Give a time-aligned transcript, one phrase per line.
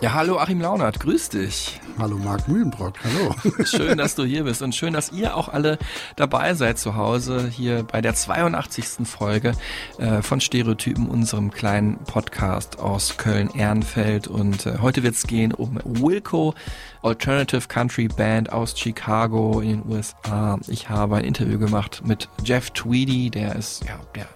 [0.00, 1.78] Ja, hallo Achim Launert, grüß dich.
[1.98, 3.34] Hallo Marc Mühlenbrock, hallo.
[3.64, 5.78] Schön, dass du hier bist und schön, dass ihr auch alle
[6.16, 9.06] dabei seid zu Hause hier bei der 82.
[9.06, 9.52] Folge
[9.98, 14.28] äh, von Stereotypen, unserem kleinen Podcast aus Köln-Ehrenfeld.
[14.28, 16.54] Und äh, heute wird es gehen um Wilco,
[17.02, 20.58] Alternative Country Band aus Chicago in den USA.
[20.68, 24.28] Ich habe ein Interview gemacht mit Jeff Tweedy, der ist ja der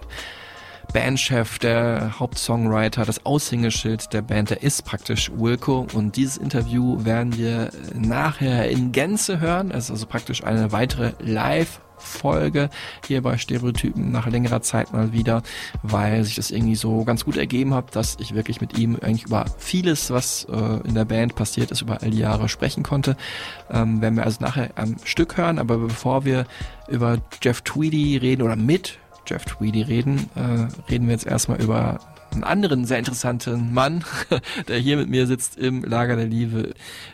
[0.95, 5.85] Bandchef, der Hauptsongwriter, das Aushängeschild der Band, der ist praktisch Wilco.
[5.91, 9.71] Und dieses Interview werden wir nachher in Gänze hören.
[9.71, 12.69] Es ist also praktisch eine weitere Live- Folge
[13.07, 15.43] hier bei Stereotypen nach längerer Zeit mal wieder,
[15.81, 19.25] weil sich das irgendwie so ganz gut ergeben hat, dass ich wirklich mit ihm eigentlich
[19.25, 23.15] über vieles, was äh, in der Band passiert ist, über all die Jahre sprechen konnte.
[23.71, 26.45] Ähm, werden wir also nachher am Stück hören, aber bevor wir
[26.89, 31.99] über Jeff Tweedy reden oder mit Jeff Tweedy reden, äh, reden wir jetzt erstmal über
[32.31, 34.03] einen anderen sehr interessanten Mann,
[34.67, 36.73] der hier mit mir sitzt im Lager der Liebe,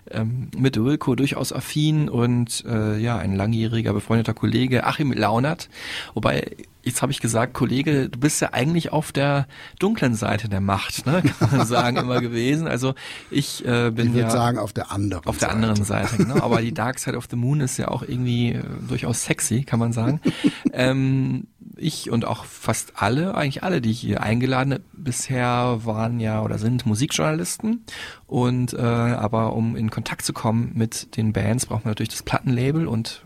[0.10, 5.70] ähm, mit Wilco durchaus affin und äh, ja, ein langjähriger befreundeter Kollege, Achim Launert.
[6.14, 9.48] Wobei, jetzt habe ich gesagt, Kollege, du bist ja eigentlich auf der
[9.80, 11.22] dunklen Seite der Macht, ne?
[11.40, 12.68] kann man sagen, immer gewesen.
[12.68, 12.94] Also
[13.30, 15.54] ich äh, bin Ich würde ja sagen, auf der anderen auf der Seite.
[15.54, 16.42] anderen Seite, genau.
[16.42, 19.80] Aber die Dark Side of the Moon ist ja auch irgendwie äh, durchaus sexy, kann
[19.80, 20.22] man sagen.
[20.74, 26.20] ähm, ich und auch fast alle, eigentlich alle, die ich hier eingeladen habe, bisher waren
[26.20, 27.86] ja oder sind Musikjournalisten.
[28.28, 32.24] Und äh, aber um in Kontakt zu kommen mit den Bands, braucht man natürlich das
[32.24, 33.26] Plattenlabel und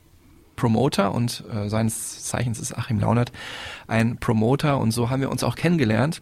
[0.56, 3.32] Promoter und äh, seines Zeichens ist Achim Launert
[3.88, 6.22] ein Promoter und so haben wir uns auch kennengelernt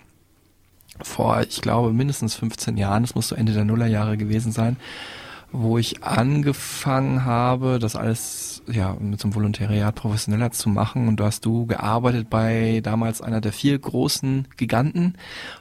[1.02, 4.78] vor, ich glaube, mindestens 15 Jahren, das muss so Ende der Nullerjahre gewesen sein,
[5.54, 11.08] wo ich angefangen habe, das alles ja mit so einem Volontariat professioneller zu machen.
[11.08, 15.14] Und da hast du gearbeitet bei damals einer der vier großen Giganten.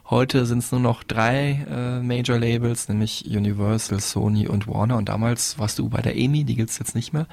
[0.08, 4.96] Heute sind es nur noch drei äh, Major Labels, nämlich Universal, Sony und Warner.
[4.96, 7.26] Und damals warst du bei der EMI, die gibt's jetzt nicht mehr.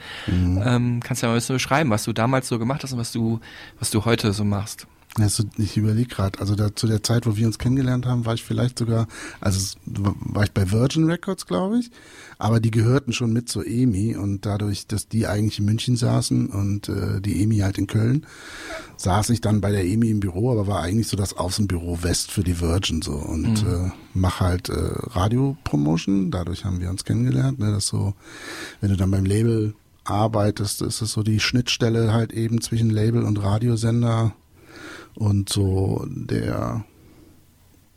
[0.66, 3.00] Ähm, kannst du ja mal ein bisschen beschreiben, was du damals so gemacht hast und
[3.00, 3.40] was du,
[3.80, 4.86] was du heute so machst.
[5.18, 8.36] Also ich überlege gerade, also da, zu der Zeit, wo wir uns kennengelernt haben, war
[8.36, 9.08] ich vielleicht sogar,
[9.42, 11.90] also war ich bei Virgin Records, glaube ich,
[12.38, 16.48] aber die gehörten schon mit zur EMI und dadurch, dass die eigentlich in München saßen
[16.48, 18.28] und äh, die EMI halt in Köln,
[18.98, 22.32] saß ich dann bei der EMI im Büro, aber war eigentlich so das Außenbüro West
[22.32, 23.14] für die Virgin so.
[23.14, 28.14] Und äh, mach halt äh, Radiopromotion, dadurch haben wir uns kennengelernt, ne, das so,
[28.80, 33.24] wenn du dann beim Label arbeitest, ist es so die Schnittstelle halt eben zwischen Label
[33.24, 34.34] und Radiosender
[35.16, 36.84] und so der,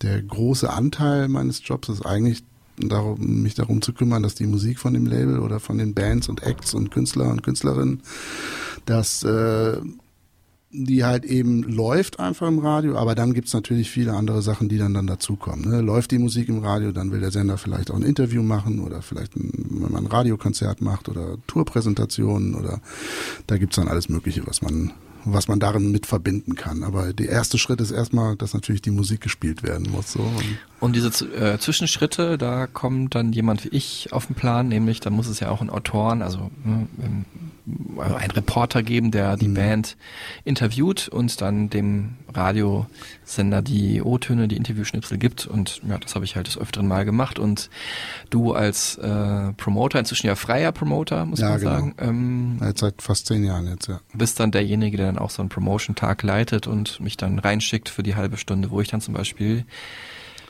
[0.03, 2.43] der große Anteil meines Jobs ist eigentlich
[2.79, 6.29] darum, mich darum zu kümmern, dass die Musik von dem Label oder von den Bands
[6.29, 8.03] und Acts und Künstler und Künstlerinnen,
[8.87, 9.77] dass äh,
[10.75, 14.79] die halt eben läuft einfach im Radio, aber dann gibt's natürlich viele andere Sachen, die
[14.79, 15.71] dann, dann dazukommen.
[15.71, 15.83] Ne?
[15.83, 19.03] Läuft die Musik im Radio, dann will der Sender vielleicht auch ein Interview machen oder
[19.03, 22.81] vielleicht ein, wenn man ein Radiokonzert macht oder Tourpräsentationen oder
[23.47, 24.93] da gibt's dann alles Mögliche, was man
[25.25, 26.83] was man darin mit verbinden kann.
[26.85, 30.13] Aber der erste Schritt ist erstmal, dass natürlich die Musik gespielt werden muss.
[30.13, 30.21] So.
[30.21, 35.01] Und Und diese äh, Zwischenschritte, da kommt dann jemand wie ich auf den Plan, nämlich
[35.01, 37.25] da muss es ja auch einen Autoren, also ne, ähm,
[37.97, 39.97] also einen Reporter geben, der die Band
[40.45, 45.47] interviewt und dann dem Radiosender die O-Töne, die Interviewschnipsel gibt.
[45.47, 47.39] Und ja, das habe ich halt des öfteren Mal gemacht.
[47.39, 47.71] Und
[48.31, 51.71] du als äh, Promoter, inzwischen ja freier Promoter, muss Ja, man genau.
[51.71, 54.01] sagen, ähm, seit fast zehn Jahren jetzt, ja.
[54.13, 58.03] bist dann derjenige, der dann auch so einen Promotion-Tag leitet und mich dann reinschickt für
[58.03, 59.65] die halbe Stunde, wo ich dann zum Beispiel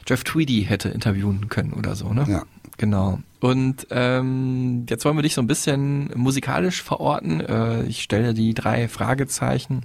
[0.06, 2.24] Jeff Tweedy hätte interviewen können oder so, ne?
[2.28, 2.44] Ja.
[2.78, 3.20] Genau.
[3.40, 7.40] Und ähm, jetzt wollen wir dich so ein bisschen musikalisch verorten.
[7.40, 9.84] Äh, ich stelle die drei Fragezeichen.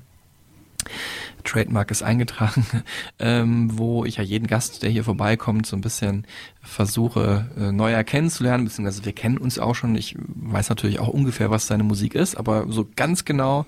[1.48, 2.66] Trademark ist eingetragen,
[3.20, 6.26] ähm, wo ich ja jeden Gast, der hier vorbeikommt, so ein bisschen
[6.62, 9.96] versuche, äh, neuer kennenzulernen, beziehungsweise wir kennen uns auch schon.
[9.96, 13.66] Ich weiß natürlich auch ungefähr, was deine Musik ist, aber so ganz genau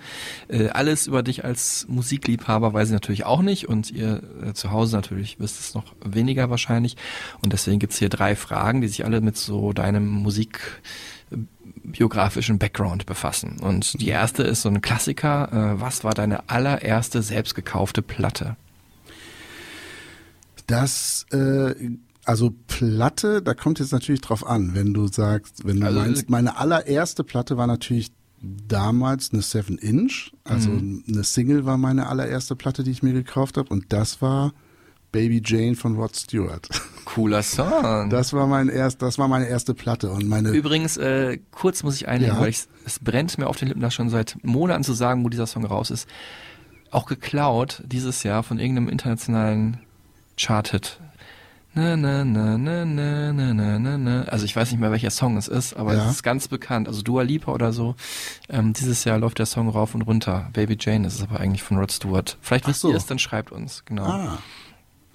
[0.50, 4.72] äh, alles über dich als Musikliebhaber weiß ich natürlich auch nicht und ihr äh, zu
[4.72, 6.98] Hause natürlich wisst es noch weniger wahrscheinlich.
[7.42, 10.82] Und deswegen gibt's hier drei Fragen, die sich alle mit so deinem Musik
[11.92, 13.58] biografischen Background befassen.
[13.62, 15.52] Und die erste ist so ein Klassiker.
[15.78, 18.56] Äh, was war deine allererste selbst gekaufte Platte?
[20.68, 21.74] Das äh,
[22.26, 26.30] Also Platte, da kommt jetzt natürlich drauf an, wenn du sagst, wenn du Also- meinst,
[26.30, 31.04] meine allererste Platte war natürlich damals eine 7 Inch, also Mhm.
[31.08, 34.54] eine Single war meine allererste Platte, die ich mir gekauft habe und das war
[35.12, 36.70] Baby Jane von Rod Stewart.
[37.16, 38.10] Cooler Song.
[38.10, 41.96] Das war mein erst, das war meine erste Platte und meine Übrigens, äh, kurz muss
[41.96, 42.42] ich einlegen, Ja.
[42.42, 45.30] weil ich, es brennt mir auf den Lippen, das schon seit Monaten zu sagen, wo
[45.30, 46.08] dieser Song raus ist.
[46.92, 49.80] Auch geklaut dieses Jahr von irgendeinem internationalen
[50.38, 51.00] Chart-Hit.
[51.76, 54.22] Na, na, na, na, na, na, na, na, na.
[54.24, 56.06] Also ich weiß nicht mehr, welcher Song es ist, aber Ja.
[56.06, 56.88] es ist ganz bekannt.
[56.88, 57.96] Also Dua Lipa oder so.
[58.50, 60.50] Ähm, dieses Jahr läuft der Song rauf und runter.
[60.54, 62.38] Baby Jane ist es aber eigentlich von Rod Stewart.
[62.42, 62.90] Vielleicht wisst so.
[62.90, 63.84] ihr es, dann schreibt uns.
[63.86, 64.04] Genau.
[64.06, 64.38] Ah.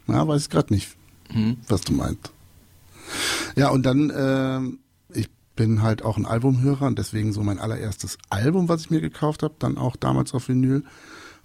[0.06, 0.96] Na, weiß ich gerade nicht,
[1.32, 1.58] Mhm.
[1.68, 2.32] was du meinst.
[3.56, 4.78] Ja, und dann, ähm,
[5.12, 9.00] ich bin halt auch ein Albumhörer und deswegen so mein allererstes Album, was ich mir
[9.00, 10.82] gekauft habe, dann auch damals auf Vinyl,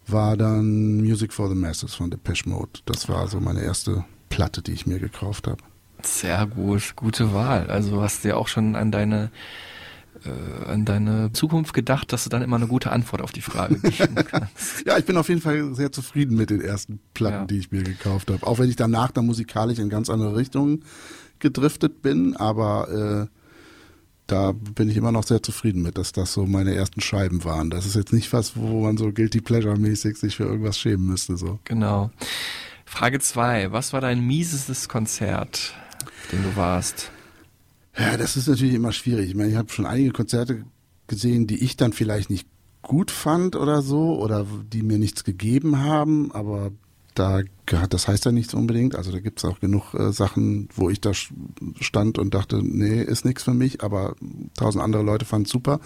[0.07, 2.79] war dann Music for the Masses von Depeche Mode.
[2.85, 5.61] Das war so meine erste Platte, die ich mir gekauft habe.
[6.01, 7.69] Sehr gut, gute Wahl.
[7.69, 9.31] Also hast du ja auch schon an deine
[10.25, 13.79] äh, an deine Zukunft gedacht, dass du dann immer eine gute Antwort auf die Frage
[13.79, 14.85] geben kannst.
[14.85, 17.45] Ja, ich bin auf jeden Fall sehr zufrieden mit den ersten Platten, Ja.
[17.45, 18.45] die ich mir gekauft habe.
[18.45, 20.83] Auch wenn ich danach dann musikalisch in ganz andere Richtungen
[21.39, 23.35] gedriftet bin, aber äh,
[24.27, 27.69] da bin ich immer noch sehr zufrieden mit, dass das so meine ersten Scheiben waren.
[27.71, 31.07] Das ist jetzt nicht was, wo man so guilty pleasure mäßig sich für irgendwas schämen
[31.07, 31.57] müsste so.
[31.63, 32.11] Genau.
[32.85, 35.73] Frage zwei: Was war dein miesestes Konzert,
[36.31, 37.11] dem du warst?
[37.99, 39.29] Ja, das ist natürlich immer schwierig.
[39.29, 40.63] Ich meine, ich habe schon einige Konzerte
[41.07, 42.47] gesehen, die ich dann vielleicht nicht
[42.81, 46.71] gut fand oder so oder die mir nichts gegeben haben, aber
[47.13, 48.95] da das heißt ja nichts unbedingt.
[48.95, 53.25] Also da gibt's auch genug äh, Sachen, wo ich da stand und dachte, nee, ist
[53.25, 54.15] nichts für mich, aber
[54.55, 55.81] tausend andere Leute fanden super.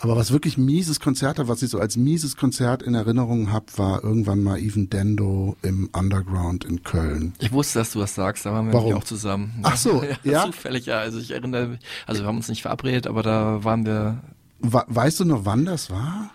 [0.00, 3.66] Aber was wirklich mieses Konzert hat, was ich so als mieses Konzert in Erinnerung habe,
[3.76, 7.34] war irgendwann mal Even Dendo im Underground in Köln.
[7.38, 8.94] Ich wusste, dass du das sagst, da waren wir Warum?
[8.94, 9.60] auch zusammen.
[9.62, 10.46] Ach so, ja?
[10.46, 10.98] Zufällig, ja.
[11.00, 14.22] Also ich erinnere mich, also wir haben uns nicht verabredet, aber da waren wir,
[14.62, 16.30] Weißt du noch, wann das war?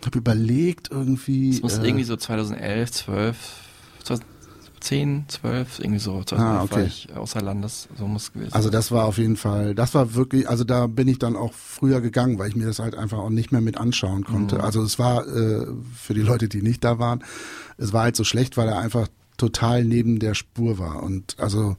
[0.00, 1.50] Ich habe überlegt irgendwie.
[1.50, 3.36] es muss äh, irgendwie so 2011, 12,
[4.84, 6.22] 2010, 12, irgendwie so.
[6.22, 6.84] 2011 Ah, war okay.
[6.86, 10.14] ich außer Landes, so muss es gewesen Also das war auf jeden Fall, das war
[10.14, 13.18] wirklich, also da bin ich dann auch früher gegangen, weil ich mir das halt einfach
[13.18, 14.62] auch nicht mehr mit anschauen konnte.
[14.62, 17.24] Also es war äh, für die Leute, die nicht da waren,
[17.78, 21.76] es war halt so schlecht, weil er einfach total neben der Spur war und also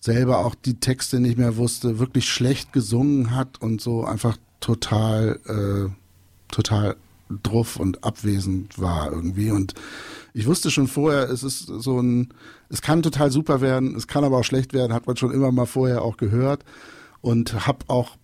[0.00, 5.38] selber auch die Texte nicht mehr wusste, wirklich schlecht gesungen hat und so einfach total,
[5.46, 6.96] äh, total
[7.42, 9.74] druff und abwesend war irgendwie und
[10.34, 12.28] ich wusste schon vorher, es ist so ein,
[12.68, 15.52] es kann total super werden, es kann aber auch schlecht werden, hat man schon immer
[15.52, 16.64] mal vorher auch gehört
[17.20, 18.16] und hab auch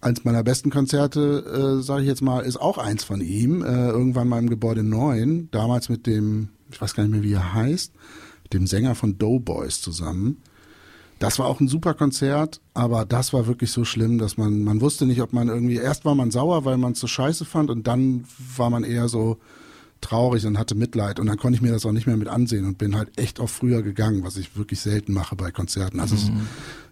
[0.00, 3.88] eins meiner besten Konzerte, äh, sage ich jetzt mal, ist auch eins von ihm, äh,
[3.88, 7.54] irgendwann mal im Gebäude 9, damals mit dem, ich weiß gar nicht mehr, wie er
[7.54, 7.92] heißt,
[8.52, 10.38] dem Sänger von Doughboys zusammen.
[11.18, 14.80] Das war auch ein super Konzert, aber das war wirklich so schlimm, dass man, man
[14.80, 17.70] wusste nicht, ob man irgendwie, erst war man sauer, weil man es so scheiße fand
[17.70, 18.24] und dann
[18.56, 19.38] war man eher so
[20.00, 22.64] traurig und hatte Mitleid und dann konnte ich mir das auch nicht mehr mit ansehen
[22.64, 26.00] und bin halt echt auch früher gegangen, was ich wirklich selten mache bei Konzerten.
[26.00, 26.30] Also es,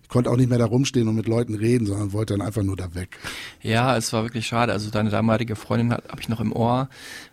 [0.06, 2.62] ich konnte auch nicht mehr da rumstehen und mit Leuten reden, sondern wollte dann einfach
[2.62, 3.18] nur da weg.
[3.60, 4.72] Ja, es war wirklich schade.
[4.72, 6.88] Also deine damalige Freundin habe ich noch im Ohr,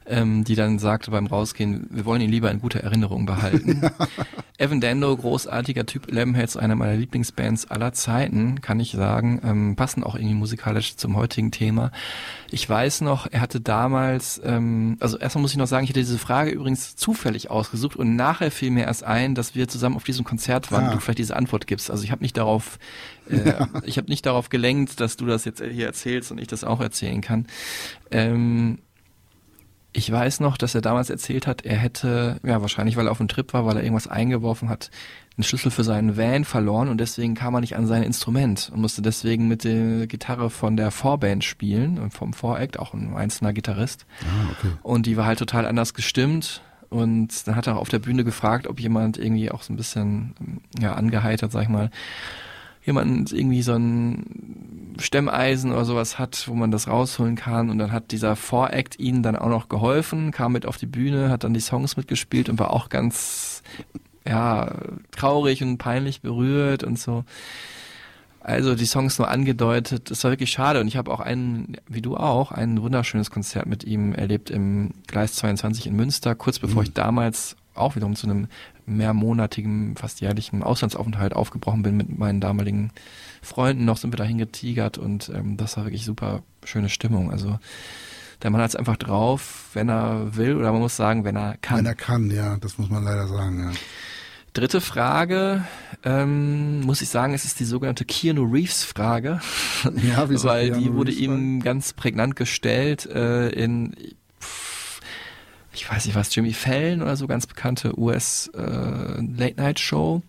[0.08, 3.84] ähm, die dann sagte beim Rausgehen, wir wollen ihn lieber in guter Erinnerung behalten.
[4.58, 10.04] Evan Dando, großartiger Typ, Lemonheads, einer meiner Lieblingsbands aller Zeiten, kann ich sagen, ähm, passen
[10.04, 11.92] auch irgendwie musikalisch zum heutigen Thema.
[12.50, 16.00] Ich weiß noch, er hatte damals, ähm, also erstmal muss ich noch sagen, ich hatte
[16.00, 20.04] diese Frage übrigens zufällig ausgesucht und nachher fiel mir erst ein, dass wir zusammen auf
[20.04, 20.88] diesem Konzert waren Ah.
[20.90, 21.90] und du vielleicht diese Antwort gibst.
[21.92, 22.63] Also ich habe nicht darauf,
[23.30, 26.64] äh, ich habe nicht darauf gelenkt, dass du das jetzt hier erzählst und ich das
[26.64, 27.48] auch erzählen kann.
[28.12, 28.80] Ähm,
[29.96, 33.20] ich weiß noch, dass er damals erzählt hat, er hätte, ja wahrscheinlich weil er auf
[33.20, 34.90] dem Trip war, weil er irgendwas eingeworfen hat,
[35.38, 38.82] einen Schlüssel für seinen Van verloren und deswegen kam er nicht an sein Instrument und
[38.82, 43.54] musste deswegen mit der Gitarre von der Vorband spielen und vom Voract, auch ein einzelner
[43.54, 44.06] Gitarrist.
[44.22, 44.74] Ah, okay.
[44.82, 46.62] Und die war halt total anders gestimmt.
[46.90, 50.62] Und dann hat er auf der Bühne gefragt, ob jemand irgendwie auch so ein bisschen
[50.80, 51.90] ja, angeheitert, sag ich mal,
[52.86, 57.70] jemand irgendwie so ein Stemmeisen oder sowas hat, wo man das rausholen kann.
[57.70, 61.30] Und dann hat dieser Voract ihnen dann auch noch geholfen, kam mit auf die Bühne,
[61.30, 63.64] hat dann die Songs mitgespielt und war auch ganz
[64.28, 64.74] ja
[65.12, 67.26] traurig und peinlich berührt und so.
[68.40, 72.02] Also die Songs nur angedeutet, das war wirklich schade und ich habe auch einen, wie
[72.02, 76.84] du auch, ein wunderschönes Konzert mit ihm erlebt im Gleis 22 in Münster, kurz bevor
[76.84, 78.48] ich damals auch wiederum zu einem
[78.86, 82.92] mehrmonatigen, fast jährlichen Auslandsaufenthalt aufgebrochen bin mit meinen damaligen
[83.42, 83.86] Freunden.
[83.86, 87.32] Noch sind wir dahin getigert und ähm, das war wirklich super schöne Stimmung.
[87.32, 87.60] Also
[88.42, 91.58] der Mann hat es einfach drauf, wenn er will oder man muss sagen, wenn er
[91.62, 91.80] kann.
[91.80, 93.72] Wenn er kann, ja, das muss man leider sagen, ja.
[94.54, 95.66] Dritte Frage,
[96.04, 99.40] ähm, muss ich sagen, es ist die sogenannte Keanu Reeves Frage,
[99.84, 103.96] Ja, weil Keanu die wurde Reeves ihm ganz prägnant gestellt äh, in,
[105.74, 110.22] ich weiß nicht was, Jimmy Fallon oder so, ganz bekannte US äh, Late Night Show,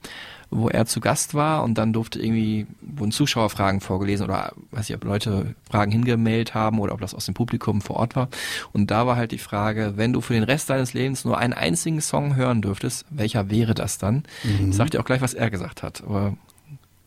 [0.50, 4.96] wo er zu Gast war und dann durfte irgendwie, wurden Zuschauerfragen vorgelesen oder weiß ich,
[4.96, 8.28] ob Leute Fragen hingemeldet haben oder ob das aus dem Publikum vor Ort war.
[8.72, 11.52] Und da war halt die Frage, wenn du für den Rest deines Lebens nur einen
[11.52, 14.22] einzigen Song hören dürftest, welcher wäre das dann?
[14.68, 16.36] Ich sag dir auch gleich, was er gesagt hat, aber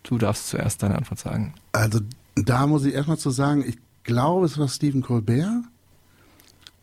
[0.04, 1.54] du darfst zuerst deine Antwort sagen.
[1.72, 2.00] Also
[2.36, 5.64] da muss ich erstmal zu sagen, ich glaube, es war Stephen Colbert,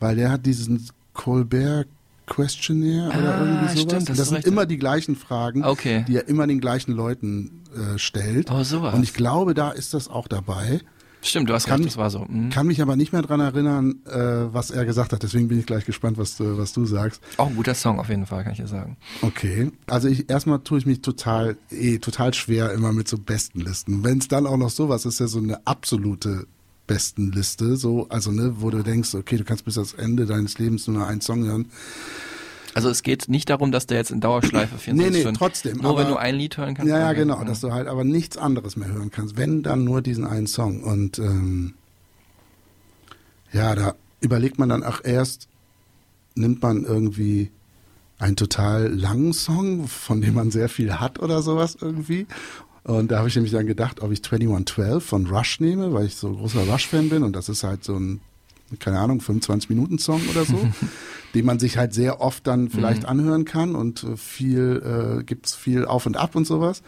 [0.00, 1.88] weil der hat diesen Colbert
[2.26, 3.80] Questionnaire oder Ah, irgendwie sowas.
[3.80, 4.52] stimmt, das das ist sind richtig.
[4.52, 6.04] immer die gleichen Fragen, Okay.
[6.08, 8.50] die er immer den gleichen Leuten äh, stellt.
[8.50, 8.94] Oh, sowas.
[8.94, 10.80] Und ich glaube, da ist das auch dabei.
[11.20, 12.26] Stimmt, du hast Kann- recht, das war so.
[12.28, 12.50] Mhm.
[12.50, 15.22] Kann mich aber nicht mehr dran erinnern, äh, was er gesagt hat.
[15.22, 17.22] Deswegen bin ich gleich gespannt, was, du- was du sagst.
[17.38, 18.96] Auch ein guter Song auf jeden Fall, kann ich dir sagen.
[19.22, 19.70] Okay.
[19.86, 24.02] Also ich erstmal tue ich mich total, eh, total schwer immer mit so Bestenlisten.
[24.04, 26.46] Wenn es dann auch noch sowas ist, ja so eine absolute
[26.86, 30.86] Bestenliste, so, also ne, wo du denkst, okay, du kannst bis ans Ende deines Lebens
[30.86, 31.66] nur noch einen Song hören.
[32.74, 35.78] Also es geht nicht darum, dass der jetzt in Dauerschleife 24 Nee, nee, Stunden, trotzdem,
[35.78, 36.90] Nur wenn aber- du ein Lied hören kannst.
[36.90, 40.02] Ja, ja, genau, dass du halt aber nichts anderes mehr hören kannst, wenn dann nur
[40.02, 40.82] diesen einen Song.
[40.82, 41.74] Und ähm,
[43.52, 45.48] ja, da überlegt man dann auch erst,
[46.34, 47.50] nimmt man irgendwie
[48.18, 52.26] einen total langen Song, von dem man sehr viel hat oder sowas irgendwie.
[52.84, 56.16] Und da habe ich nämlich dann gedacht, ob ich 2112 von Rush nehme, weil ich
[56.16, 58.20] so großer Rush-Fan bin und das ist halt so ein,
[58.78, 60.58] keine Ahnung, 25-Minuten-Song oder so,
[61.34, 65.54] den man sich halt sehr oft dann vielleicht anhören kann und äh, viel, äh, gibt's
[65.54, 66.82] viel auf und ab und sowas.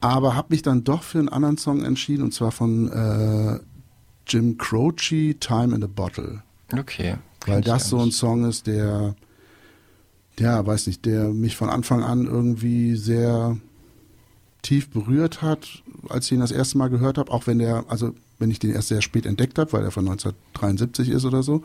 [0.00, 3.58] Aber habe mich dann doch für einen anderen Song entschieden und zwar von äh,
[4.28, 6.42] Jim Croce, Time in a Bottle.
[6.72, 7.16] Okay.
[7.46, 8.12] Weil das so ein.
[8.12, 9.16] Song ist, der,
[10.38, 13.56] ja, weiß nicht, der mich von Anfang an irgendwie sehr
[14.62, 18.14] tief berührt hat, als ich ihn das erste Mal gehört habe, auch wenn der, also
[18.38, 21.62] wenn ich den erst sehr spät entdeckt habe, weil er von 1973 ist oder so.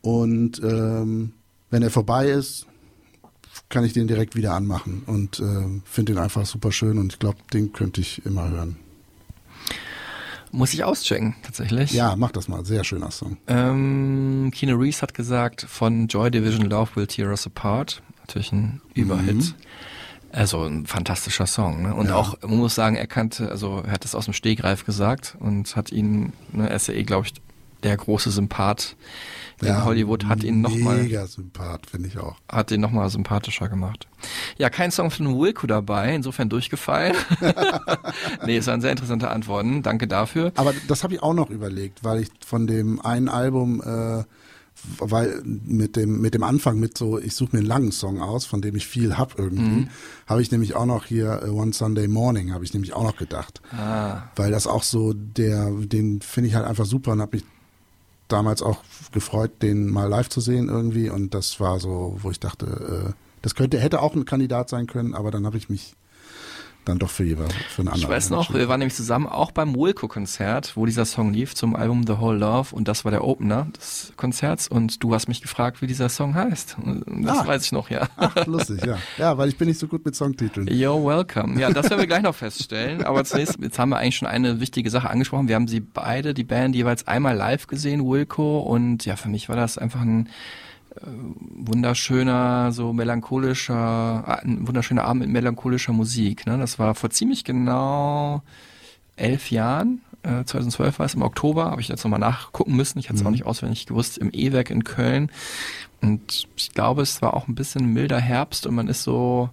[0.00, 1.32] Und ähm,
[1.70, 2.66] wenn er vorbei ist,
[3.68, 7.18] kann ich den direkt wieder anmachen und äh, finde den einfach super schön und ich
[7.18, 8.76] glaube, den könnte ich immer hören.
[10.50, 11.92] Muss ich auschecken, tatsächlich.
[11.92, 13.38] Ja, mach das mal, sehr schöner Song.
[13.46, 18.02] Ähm, Keanu Reeves hat gesagt, von Joy Division Love Will Tear Us Apart.
[18.20, 19.54] Natürlich ein Überhit.
[20.32, 21.82] Also ein fantastischer Song.
[21.82, 21.94] Ne?
[21.94, 22.16] Und Ja.
[22.16, 25.76] auch, man muss sagen, er kannte, also er hat es aus dem Stegreif gesagt und
[25.76, 27.34] hat ihn, ne, er ist ja eh, glaube ich,
[27.82, 28.96] der große Sympath
[29.60, 32.36] in Hollywood, hat ihn nochmal Mega Sympath, finde ich auch.
[32.48, 34.06] hat ihn nochmal sympathischer gemacht.
[34.56, 37.14] Ja, kein Song von Wilco dabei, insofern durchgefallen.
[38.46, 39.82] nee, es waren sehr interessante Antworten.
[39.82, 40.52] Danke dafür.
[40.56, 44.24] Aber das habe ich auch noch überlegt, weil ich von dem einen Album, äh,
[44.98, 48.46] weil mit dem mit dem Anfang mit so, ich suche mir einen langen Song aus,
[48.46, 49.88] von dem ich viel hab irgendwie,
[50.26, 53.16] habe ich nämlich auch noch hier äh, One Sunday Morning, habe ich nämlich auch noch
[53.16, 57.36] gedacht, Ah, weil das auch so der, den finde ich halt einfach super und habe
[57.36, 57.44] mich
[58.28, 58.78] damals auch
[59.12, 61.10] gefreut, den mal live zu sehen irgendwie.
[61.10, 62.66] Und das war so, wo ich dachte,
[63.10, 63.12] äh,
[63.42, 65.94] das könnte hätte auch ein Kandidat sein können, aber dann habe ich mich
[66.84, 68.02] dann doch für jeweils für einen anderen.
[68.02, 71.76] ich weiß noch, wir waren nämlich zusammen auch beim Wilco-Konzert, wo dieser Song lief zum
[71.76, 75.40] Album The Whole Love und das war der Opener des Konzerts und du hast mich
[75.42, 76.76] gefragt, wie dieser Song heißt.
[77.06, 77.46] Das Ah.
[77.46, 78.08] weiß ich noch, ja.
[78.16, 78.98] Ach, lustig, ja.
[79.18, 80.68] Ja, weil ich bin nicht so gut mit Songtiteln.
[80.68, 81.60] You're welcome.
[81.60, 83.04] Ja, das werden wir gleich noch feststellen.
[83.04, 85.48] Aber zunächst, jetzt haben wir eigentlich schon eine wichtige Sache angesprochen.
[85.48, 88.58] Wir haben sie beide, die Band, jeweils einmal live gesehen, Wilco.
[88.60, 90.28] Und ja, für mich war das einfach ein
[91.00, 96.46] wunderschöner, so melancholischer, ah, ein wunderschöner Abend mit melancholischer Musik.
[96.46, 96.58] Ne?
[96.58, 98.42] Das war vor ziemlich genau
[99.16, 100.00] elf Jahren.
[100.22, 102.98] Äh, 2012 war es im Oktober, habe ich jetzt nochmal nachgucken müssen.
[102.98, 105.30] Ich hatte es auch nicht auswendig gewusst, im E-Werk in Köln.
[106.00, 109.50] Und ich glaube, es war auch ein bisschen milder Herbst und man ist so,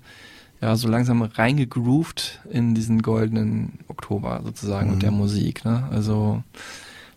[0.61, 5.63] ja, so langsam reingegroovt in diesen goldenen Oktober sozusagen mit der Musik.
[5.65, 5.87] Ne?
[5.91, 6.43] Also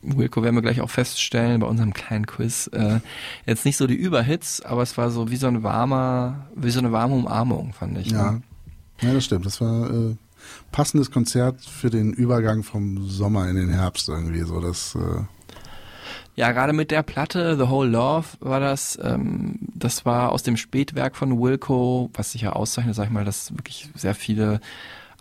[0.03, 2.69] Wilco werden wir gleich auch feststellen bei unserem kleinen Quiz.
[2.73, 3.01] Äh,
[3.47, 6.81] jetzt nicht so die Überhits, aber es war so wie so ein warmer, wie so
[6.81, 8.11] eine warme Umarmung, fand ich.
[8.11, 8.33] Ja.
[8.33, 8.43] Ne?
[9.01, 9.47] Ja, das stimmt.
[9.47, 10.17] Das war äh,
[10.71, 14.43] passendes Konzert für den Übergang vom Sommer in den Herbst irgendwie.
[14.43, 15.23] So, das, äh,
[16.35, 20.57] Ja, gerade mit der Platte The Whole Love war das, ähm, das war aus dem
[20.57, 24.61] Spätwerk von Wilco, was sich ja auszeichnet, sag ich mal, dass wirklich sehr viele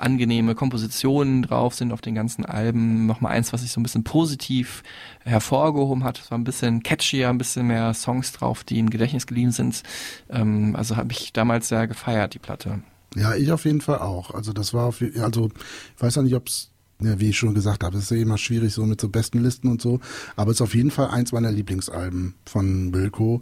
[0.01, 3.05] angenehme Kompositionen drauf sind auf den ganzen Alben.
[3.05, 4.83] Nochmal eins, was sich so ein bisschen positiv
[5.23, 6.19] hervorgehoben hat.
[6.19, 9.83] Es war ein bisschen catchier, ein bisschen mehr Songs drauf, die im Gedächtnis geblieben sind.
[10.29, 12.81] Ähm, also habe ich damals sehr gefeiert, die Platte.
[13.15, 14.31] ja, ich auf jeden Fall auch.
[14.33, 15.49] Also das war auf, also
[15.95, 18.17] ich weiß auch nicht, ob es, ja, wie ich schon gesagt habe, es ist ja
[18.17, 19.99] immer schwierig so mit so besten Listen und so,
[20.35, 23.41] aber es ist auf jeden Fall eins meiner Lieblingsalben von Wilco.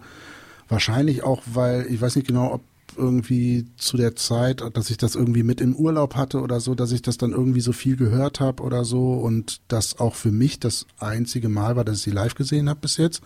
[0.69, 2.61] Wahrscheinlich auch, weil, ich weiß nicht genau, ob
[2.97, 6.91] irgendwie zu der Zeit, dass ich das irgendwie mit im Urlaub hatte oder so, dass
[6.91, 10.59] ich das dann irgendwie so viel gehört habe oder so und das auch für mich
[10.59, 13.21] das einzige Mal war, dass ich sie live gesehen habe bis jetzt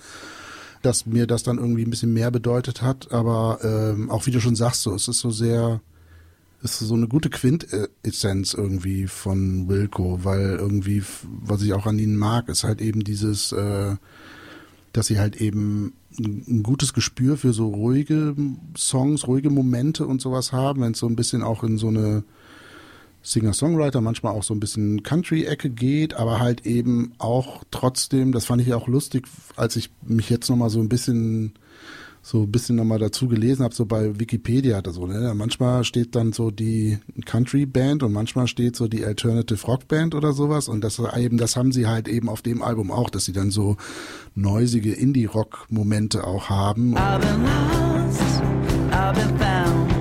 [0.81, 4.41] dass mir das dann irgendwie ein bisschen mehr bedeutet hat, aber ähm, auch wie du
[4.41, 5.79] schon sagst, so es ist so sehr
[6.63, 12.15] ist so eine gute Quintessenz irgendwie von Wilco, weil irgendwie, was ich auch an ihnen
[12.15, 13.95] mag, ist halt eben dieses, äh,
[14.93, 18.35] dass sie halt eben ein gutes Gespür für so ruhige
[18.77, 22.23] Songs, ruhige Momente und sowas haben, wenn es so ein bisschen auch in so eine
[23.23, 28.61] Singer-Songwriter, manchmal auch so ein bisschen Country-Ecke geht, aber halt eben auch trotzdem, das fand
[28.61, 31.53] ich auch lustig, als ich mich jetzt nochmal so ein bisschen
[32.25, 35.05] so ein bisschen nochmal dazu gelesen habe, so bei Wikipedia oder so.
[35.05, 35.33] Ne?
[35.35, 40.15] Manchmal steht dann so die Country Band und manchmal steht so die Alternative Rock Band
[40.15, 40.69] oder sowas.
[40.69, 43.51] Und das eben, das haben sie halt eben auf dem Album auch, dass sie dann
[43.51, 43.75] so
[44.35, 46.95] neusige Indie-Rock-Momente auch haben.
[46.95, 48.21] I've been lost,
[48.91, 49.92] I've been found,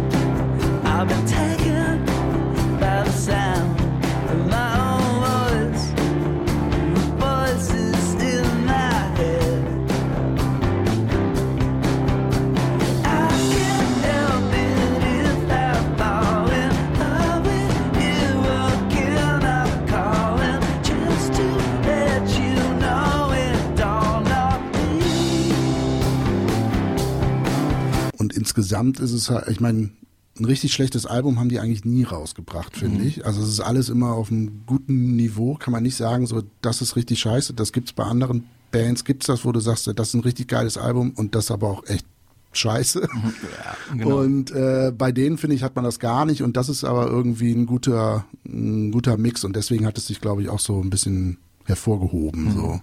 [28.73, 29.91] insgesamt ist es halt, ich meine,
[30.39, 33.07] ein richtig schlechtes Album haben die eigentlich nie rausgebracht, finde mhm.
[33.07, 33.27] ich.
[33.27, 36.81] Also es ist alles immer auf einem guten Niveau, kann man nicht sagen, so das
[36.81, 37.53] ist richtig scheiße.
[37.53, 40.79] Das gibt's bei anderen Bands, gibt's das, wo du sagst, das ist ein richtig geiles
[40.79, 42.07] Album und das aber auch echt
[42.53, 43.07] scheiße.
[43.13, 43.35] Mhm.
[43.43, 44.21] Ja, genau.
[44.21, 47.09] Und äh, bei denen finde ich hat man das gar nicht und das ist aber
[47.09, 50.81] irgendwie ein guter ein guter Mix und deswegen hat es sich glaube ich auch so
[50.81, 51.37] ein bisschen
[51.67, 52.53] hervorgehoben mhm.
[52.53, 52.81] so.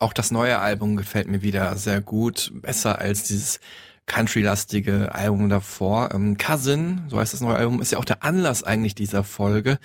[0.00, 3.60] Auch das neue Album gefällt mir wieder sehr gut, besser als dieses
[4.06, 6.10] country-lastige Album davor.
[6.12, 9.78] Ähm, Cousin, so heißt das neue Album, ist ja auch der Anlass eigentlich dieser Folge,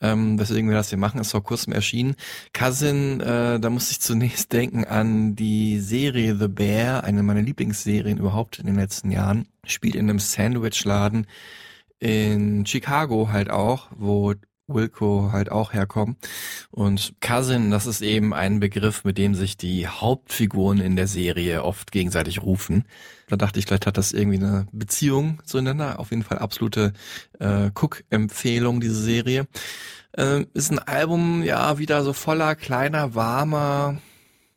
[0.00, 2.16] ähm, weswegen wir das hier machen, ist vor kurzem erschienen.
[2.52, 8.18] Cousin, äh, da muss ich zunächst denken an die Serie The Bear, eine meiner Lieblingsserien
[8.18, 9.48] überhaupt in den letzten Jahren.
[9.66, 11.26] Spielt in einem Sandwichladen
[11.98, 14.34] in Chicago halt auch, wo
[14.68, 16.16] Wilco halt auch herkommen.
[16.70, 21.64] Und Cousin, das ist eben ein Begriff, mit dem sich die Hauptfiguren in der Serie
[21.64, 22.84] oft gegenseitig rufen.
[23.28, 25.98] Da dachte ich, vielleicht hat das irgendwie eine Beziehung zueinander.
[25.98, 26.92] Auf jeden Fall absolute
[27.38, 29.46] äh, Cook-Empfehlung, diese Serie.
[30.12, 33.98] Äh, ist ein Album, ja, wieder so voller kleiner, warmer,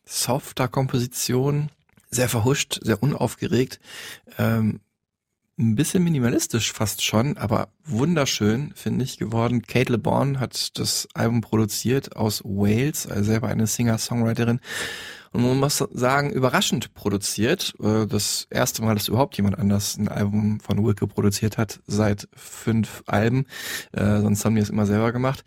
[0.06, 1.70] softer Komposition.
[2.10, 3.80] Sehr verhuscht, sehr unaufgeregt.
[4.38, 4.80] Ähm,
[5.62, 9.62] ein bisschen minimalistisch fast schon, aber wunderschön, finde ich, geworden.
[9.62, 14.60] Kate LeBon hat das Album produziert aus Wales, also selber eine Singer-Songwriterin.
[15.34, 17.74] Und man muss sagen, überraschend produziert.
[17.82, 22.28] Äh, das erste Mal, dass überhaupt jemand anders ein Album von Wilke produziert hat, seit
[22.36, 23.46] fünf Alben.
[23.94, 25.46] Äh, sonst haben die es immer selber gemacht.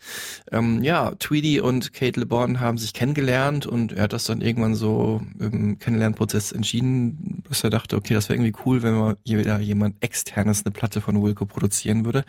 [0.51, 4.73] Ähm, ja, Tweedy und Kate LeBon haben sich kennengelernt und er hat das dann irgendwann
[4.73, 9.59] so im Kennenlernprozess entschieden, dass er dachte, okay, das wäre irgendwie cool, wenn mal wieder
[9.59, 12.25] jemand externes eine Platte von Wilco produzieren würde.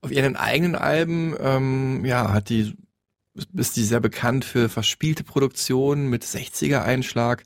[0.00, 2.74] Auf ihren eigenen Alben, ähm, ja, hat die
[3.54, 7.44] ist die sehr bekannt für verspielte Produktionen mit 60er Einschlag.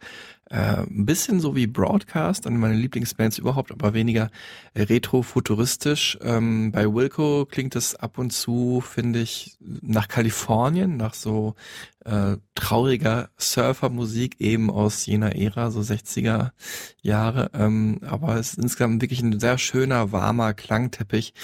[0.50, 4.30] Äh, ein bisschen so wie Broadcast, eine meiner Lieblingsbands überhaupt, aber weniger
[4.74, 6.18] retro-futuristisch.
[6.22, 11.54] Ähm, bei Wilco klingt es ab und zu, finde ich, nach Kalifornien, nach so
[12.08, 16.50] äh, trauriger Surfermusik eben aus jener Ära, so 60er
[17.02, 17.50] Jahre.
[17.54, 21.34] Ähm, aber es ist insgesamt wirklich ein sehr schöner, warmer Klangteppich.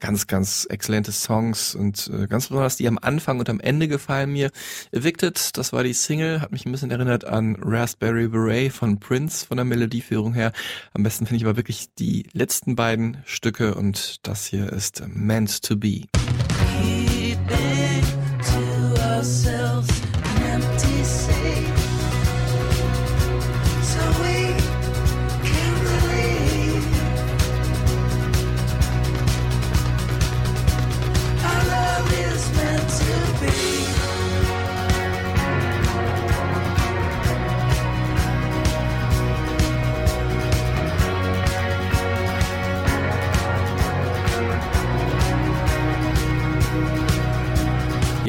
[0.00, 4.32] Ganz, ganz exzellente Songs und äh, ganz besonders die am Anfang und am Ende gefallen
[4.32, 4.50] mir.
[4.92, 9.46] Evicted, das war die Single, hat mich ein bisschen erinnert an Raspberry Beret von Prince
[9.46, 10.52] von der Melodieführung her.
[10.92, 15.62] Am besten finde ich aber wirklich die letzten beiden Stücke und das hier ist Meant
[15.62, 16.02] to Be.
[16.78, 18.04] Keep it
[18.44, 19.53] to.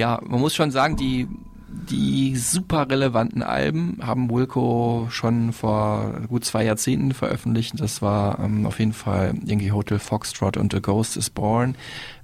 [0.05, 1.27] Ja, man muss schon sagen, die
[1.67, 7.79] die super relevanten Alben haben Wilco schon vor gut zwei Jahrzehnten veröffentlicht.
[7.79, 11.73] Das war ähm, auf jeden Fall irgendwie Hotel Foxtrot und A Ghost is Born,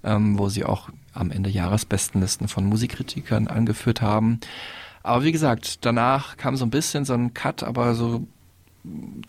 [0.03, 4.39] ähm, wo sie auch am Ende Jahresbestenlisten von Musikkritikern angeführt haben.
[5.01, 8.27] Aber wie gesagt, danach kam so ein bisschen so ein Cut, aber so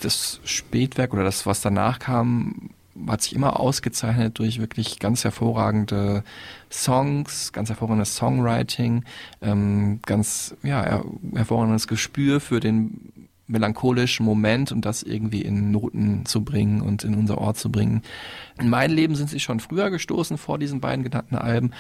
[0.02, 2.68] das Spätwerk oder das, was danach kam,
[3.08, 6.24] hat sich immer ausgezeichnet durch wirklich ganz hervorragende
[6.70, 9.04] Songs, ganz hervorragendes Songwriting,
[9.40, 11.02] ähm, ganz ja,
[11.34, 17.14] hervorragendes Gespür für den melancholischen Moment und das irgendwie in Noten zu bringen und in
[17.14, 18.02] unser Ort zu bringen.
[18.58, 21.72] In mein Leben sind sie schon früher gestoßen vor diesen beiden genannten Alben.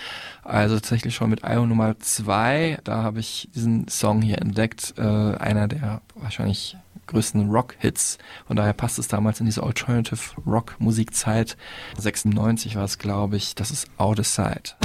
[0.42, 2.78] Also tatsächlich schon mit Album Nummer zwei.
[2.84, 4.94] Da habe ich diesen Song hier entdeckt.
[4.98, 8.18] Äh, einer der wahrscheinlich größten Rock-Hits.
[8.46, 11.56] Von daher passt es damals in diese Alternative Rock-Musikzeit.
[11.98, 13.54] 96 war es, glaube ich.
[13.54, 14.76] Das ist Out of Sight.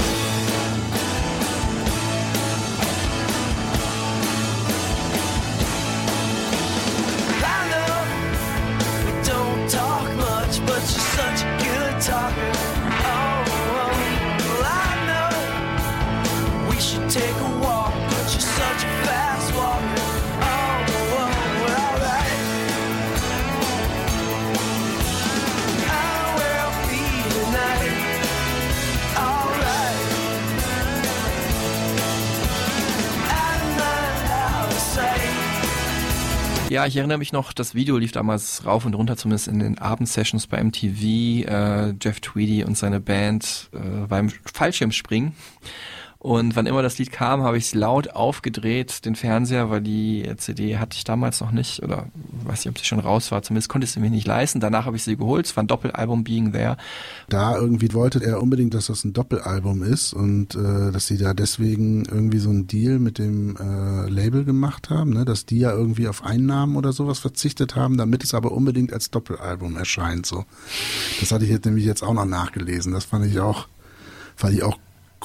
[36.69, 39.77] Ja, ich erinnere mich noch, das Video lief damals rauf und runter, zumindest in den
[39.77, 41.47] Abendsessions bei MTV.
[41.47, 45.34] Äh, Jeff Tweedy und seine Band äh, beim Fallschirmspringen.
[46.28, 50.30] Und wann immer das Lied kam, habe ich es laut aufgedreht, den Fernseher, weil die
[50.36, 52.08] CD hatte ich damals noch nicht oder
[52.44, 53.44] weiß nicht, ob sie schon raus war.
[53.44, 54.60] Zumindest konnte ich sie mir nicht leisten.
[54.60, 55.46] Danach habe ich sie geholt.
[55.46, 56.76] Es war ein Doppelalbum Being There.
[57.30, 61.34] Da irgendwie wollte er unbedingt, dass das ein Doppelalbum ist und äh, dass sie da
[61.34, 65.24] deswegen irgendwie so einen Deal mit dem äh, Label gemacht haben, ne?
[65.24, 69.12] dass die ja irgendwie auf Einnahmen oder sowas verzichtet haben, damit es aber unbedingt als
[69.12, 70.26] Doppelalbum erscheint.
[70.26, 70.44] So,
[71.22, 72.92] das hatte ich jetzt nämlich jetzt auch noch nachgelesen.
[72.92, 73.70] Das fand ich auch,
[74.36, 74.78] fand ich auch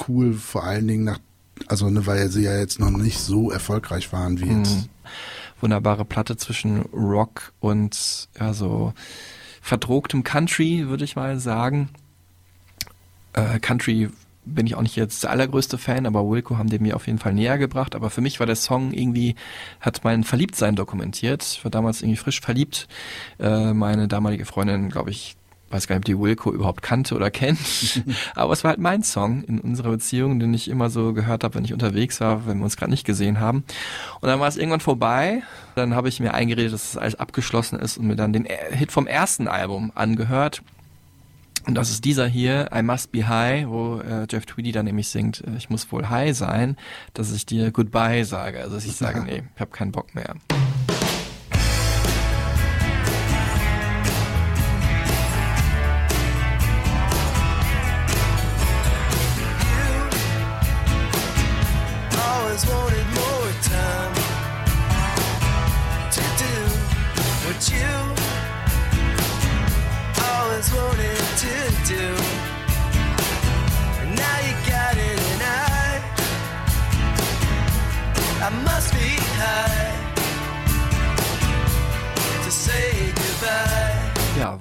[0.08, 1.18] cool, vor allen Dingen nach,
[1.66, 4.76] also ne, weil sie ja jetzt noch nicht so erfolgreich waren wie jetzt.
[4.76, 4.88] Mhm.
[5.60, 8.94] Wunderbare Platte zwischen Rock und ja so
[9.60, 11.88] verdrogtem Country, würde ich mal sagen.
[13.32, 14.10] Äh, Country
[14.44, 17.18] bin ich auch nicht jetzt der allergrößte Fan, aber Wilco haben den mir auf jeden
[17.18, 17.94] Fall näher gebracht.
[17.94, 19.36] Aber für mich war der Song irgendwie,
[19.80, 21.44] hat mein Verliebtsein dokumentiert.
[21.44, 22.88] Ich war damals irgendwie frisch verliebt.
[23.38, 25.36] Äh, meine damalige Freundin, glaube ich,
[25.72, 28.02] weiß gar nicht, ob die Wilco überhaupt kannte oder kennt,
[28.34, 31.54] aber es war halt mein Song in unserer Beziehung, den ich immer so gehört habe,
[31.54, 33.64] wenn ich unterwegs war, wenn wir uns gerade nicht gesehen haben.
[34.20, 35.42] Und dann war es irgendwann vorbei.
[35.74, 38.92] Dann habe ich mir eingeredet, dass es alles abgeschlossen ist und mir dann den Hit
[38.92, 40.62] vom ersten Album angehört.
[41.66, 45.08] Und das ist dieser hier, I Must Be High, wo äh, Jeff Tweedy dann nämlich
[45.08, 46.76] singt, äh, ich muss wohl high sein,
[47.14, 48.60] dass ich dir Goodbye sage.
[48.60, 50.34] Also dass ich sage, nee, ich habe keinen Bock mehr.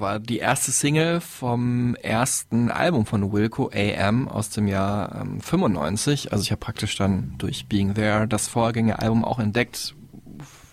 [0.01, 6.33] War die erste Single vom ersten Album von Wilco AM aus dem Jahr ähm, 95.
[6.33, 9.95] Also ich habe praktisch dann durch Being There das Vorgängeralbum auch entdeckt.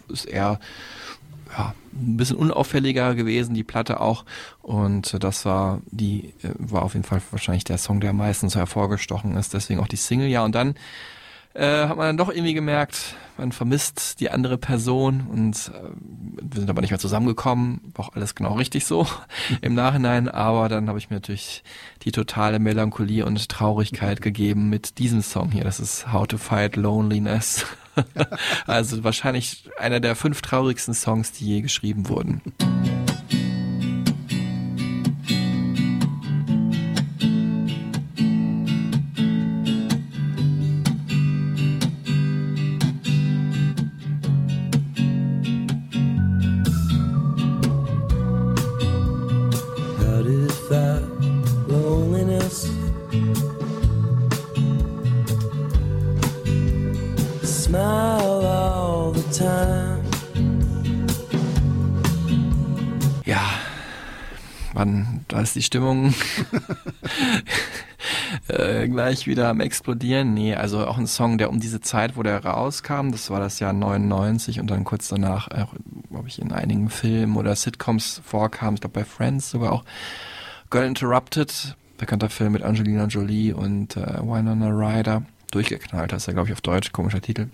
[0.09, 0.59] Ist eher
[1.57, 4.25] ja, ein bisschen unauffälliger gewesen, die Platte auch.
[4.63, 9.37] Und das war die, äh, war auf jeden Fall wahrscheinlich der Song, der meistens hervorgestochen
[9.37, 9.55] ist.
[9.55, 10.45] Deswegen auch die Single, ja.
[10.45, 10.75] Und dann
[11.59, 15.91] äh, hat man dann doch irgendwie gemerkt, man vermisst die andere Person und äh,
[16.41, 19.07] wir sind aber nicht mehr zusammengekommen, war auch alles genau richtig so
[19.61, 21.65] im Nachhinein, aber dann habe ich mir natürlich
[22.03, 26.77] die totale Melancholie und Traurigkeit gegeben mit diesem Song hier, das ist How to Fight
[26.77, 27.67] Loneliness.
[28.67, 32.41] also wahrscheinlich einer der fünf traurigsten Songs, die je geschrieben wurden.
[65.49, 66.15] Ist die Stimmung
[68.49, 70.35] äh, gleich wieder am explodieren.
[70.35, 73.61] Nee, also auch ein Song, der um diese Zeit, wo der rauskam, das war das
[73.61, 75.75] Jahr 99 und dann kurz danach, auch,
[76.11, 79.85] glaube ich, in einigen Filmen oder Sitcoms vorkam, ich glaube bei Friends sogar auch
[80.71, 86.33] Girl Interrupted, bekannter Film mit Angelina Jolie und äh, Winona Ryder, durchgeknallt, das ist ja
[86.33, 87.49] glaube ich auf Deutsch, komischer Titel.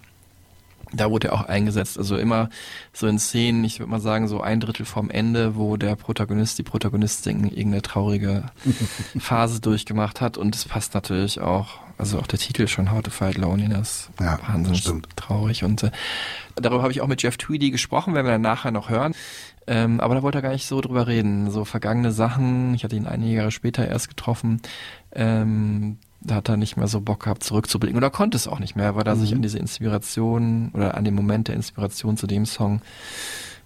[0.93, 1.99] Da wurde er auch eingesetzt.
[1.99, 2.49] Also immer
[2.93, 6.59] so in Szenen, ich würde mal sagen, so ein Drittel vom Ende, wo der Protagonist,
[6.59, 8.45] die Protagonistin irgendeine traurige
[9.19, 10.39] Phase durchgemacht hat.
[10.39, 14.11] Und es passt natürlich auch, also auch der Titel schon How to Fight Loneliness.
[14.21, 15.09] Ja, wahnsinnig stimmt.
[15.17, 15.65] traurig.
[15.65, 15.91] Und äh,
[16.57, 19.15] darüber habe ich auch mit Jeff Tweedy gesprochen, werden wir dann nachher noch hören.
[19.67, 21.51] Ähm, aber da wollte er gar nicht so drüber reden.
[21.51, 24.61] So vergangene Sachen, ich hatte ihn einige Jahre später erst getroffen.
[25.13, 27.97] Ähm, da hat er nicht mehr so Bock gehabt, zurückzublicken.
[27.97, 31.15] Oder konnte es auch nicht mehr, weil er sich an diese Inspiration oder an den
[31.15, 32.81] Moment der Inspiration zu dem Song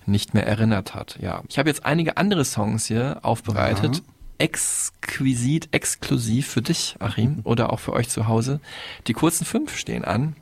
[0.06, 1.18] nicht mehr erinnert hat.
[1.20, 3.96] Ja, ich habe jetzt einige andere Songs hier aufbereitet.
[3.96, 4.02] Ja.
[4.38, 8.60] Exquisit, exklusiv für dich, Achim, oder auch für euch zu Hause.
[9.06, 10.36] Die kurzen fünf stehen an.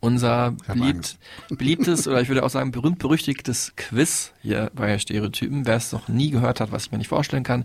[0.00, 1.16] Unser beliebt,
[1.48, 5.64] beliebtes oder ich würde auch sagen berühmt-berüchtigtes Quiz hier bei Stereotypen.
[5.64, 7.64] Wer es noch nie gehört hat, was ich mir nicht vorstellen kann.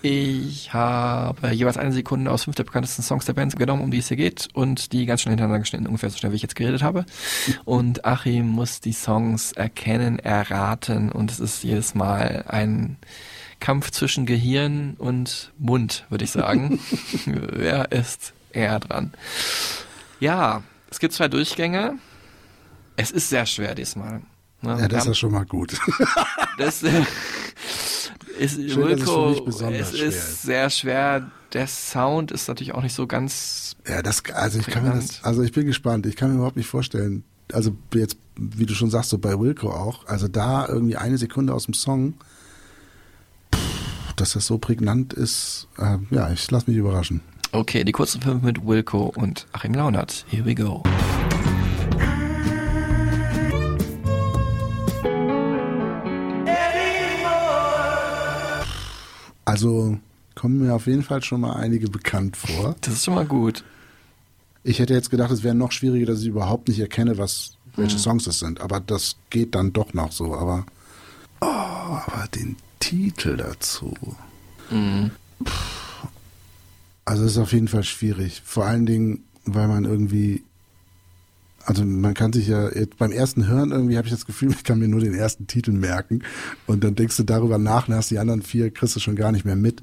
[0.00, 3.98] Ich habe jeweils eine Sekunde aus fünf der bekanntesten Songs der Bands genommen, um die
[3.98, 6.54] es hier geht und die ganz schnell hintereinander geschnitten, ungefähr so schnell, wie ich jetzt
[6.54, 7.04] geredet habe.
[7.64, 12.96] Und Achim muss die Songs erkennen, erraten und es ist jedes Mal ein
[13.58, 16.78] Kampf zwischen Gehirn und Mund, würde ich sagen.
[17.26, 19.12] Wer ist eher dran?
[20.20, 21.94] Ja, es gibt zwei Durchgänge.
[22.96, 24.22] Es ist sehr schwer diesmal.
[24.62, 25.76] Ne, Ja, das ist ja schon mal gut.
[26.58, 26.82] das
[28.38, 30.42] ist Schön, Wilco, mich besonders es schwer ist ist.
[30.42, 31.30] sehr schwer.
[31.52, 33.76] Der Sound ist natürlich auch nicht so ganz.
[33.86, 35.20] Ja, das, also ich kann mir das, Prägnant.
[35.24, 36.06] also ich bin gespannt.
[36.06, 37.24] Ich kann mir überhaupt nicht vorstellen.
[37.52, 40.06] Also jetzt, wie du schon sagst, so bei Wilco auch.
[40.06, 42.14] Also da irgendwie eine Sekunde aus dem Song,
[43.54, 45.68] pff, dass das so prägnant ist.
[45.78, 47.22] Äh, ja, ich lass mich überraschen.
[47.52, 50.26] Okay, die kurzen fünf mit Wilco und Achim Launert.
[50.28, 50.82] Here we go.
[59.48, 59.98] Also
[60.34, 62.76] kommen mir auf jeden Fall schon mal einige bekannt vor.
[62.82, 63.64] Das ist schon mal gut.
[64.62, 67.98] Ich hätte jetzt gedacht, es wäre noch schwieriger, dass ich überhaupt nicht erkenne, was welche
[67.98, 68.60] Songs es sind.
[68.60, 70.34] Aber das geht dann doch noch so.
[70.34, 70.66] Aber,
[71.40, 73.94] oh, aber den Titel dazu.
[75.44, 76.06] Pff.
[77.06, 78.42] Also es ist auf jeden Fall schwierig.
[78.44, 80.42] Vor allen Dingen, weil man irgendwie,
[81.68, 84.78] also man kann sich ja beim ersten Hören irgendwie habe ich das Gefühl, ich kann
[84.78, 86.22] mir nur den ersten Titel merken
[86.66, 89.32] und dann denkst du darüber nach und hast die anderen vier kriegst du schon gar
[89.32, 89.82] nicht mehr mit.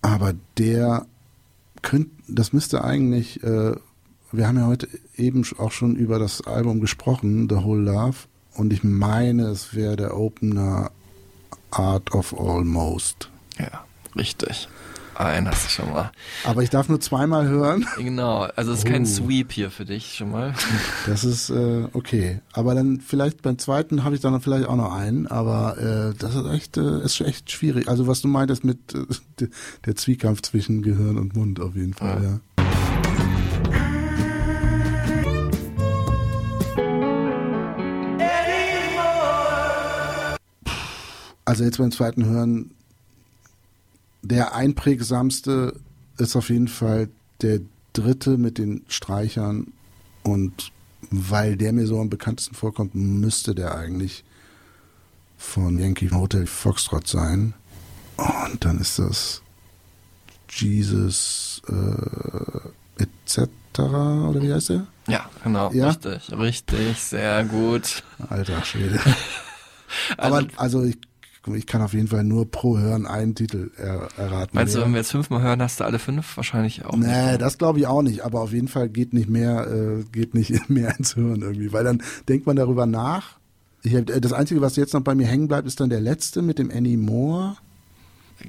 [0.00, 1.06] Aber der
[1.82, 3.74] könnte, das müsste eigentlich, äh,
[4.32, 8.16] wir haben ja heute eben auch schon über das Album gesprochen, The Whole Love,
[8.54, 10.90] und ich meine, es wäre der Opener
[11.70, 13.30] Art of Almost.
[13.58, 13.84] Ja,
[14.16, 14.68] richtig.
[15.14, 16.10] Einen hast du schon mal.
[16.44, 17.86] Aber ich darf nur zweimal hören.
[17.98, 19.06] Genau, also es ist kein Oh.
[19.06, 20.54] Sweep hier für dich schon mal.
[21.06, 22.40] Das ist äh, okay.
[22.52, 25.26] Aber dann vielleicht beim zweiten habe ich dann vielleicht auch noch einen.
[25.26, 27.88] Aber äh, das ist echt, äh, ist echt schwierig.
[27.88, 29.04] Also was du meintest mit äh,
[29.40, 29.48] de-
[29.84, 32.22] der Zwiekampf zwischen Gehirn und Mund auf jeden Fall.
[32.22, 32.40] Ja.
[41.44, 42.70] Also jetzt beim zweiten Hören,
[44.22, 45.74] der einprägsamste
[46.18, 47.08] ist auf jeden Fall
[47.42, 47.60] der
[47.92, 49.72] dritte mit den Streichern
[50.22, 50.72] und
[51.10, 54.24] weil der mir so am bekanntesten vorkommt, müsste der eigentlich
[55.36, 57.54] von Yankee Hotel Foxtrot sein.
[58.16, 59.42] Und dann ist das
[60.48, 63.48] Jesus äh, etc.
[63.78, 64.86] oder wie heißt der?
[65.08, 65.88] Ja, genau, Ja?
[65.88, 68.04] richtig, richtig, sehr gut.
[68.28, 69.00] Alter Schwede.
[70.16, 70.96] Also, Aber also ich,
[71.54, 74.50] ich kann auf jeden Fall nur pro Hören einen Titel er, erraten.
[74.54, 76.36] meinst du, wenn wir jetzt fünfmal hören, hast du alle fünf?
[76.36, 77.40] Wahrscheinlich auch Nee, nicht.
[77.42, 80.52] das glaube ich auch nicht, aber auf jeden Fall geht nicht mehr, äh, geht nicht
[80.70, 83.38] mehr ins Hören irgendwie, weil dann denkt man darüber nach.
[83.82, 86.42] Ich äh, das Einzige, was jetzt noch bei mir hängen bleibt, ist dann der letzte
[86.42, 87.56] mit dem Annie Moore.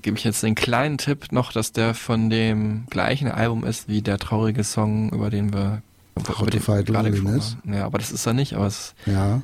[0.01, 4.01] Gebe ich jetzt den kleinen Tipp noch, dass der von dem gleichen Album ist wie
[4.01, 5.82] der traurige Song, über den wir
[6.15, 7.73] über den gerade gesprochen haben.
[7.73, 9.41] Ja, aber das ist er nicht, aber es, Ja,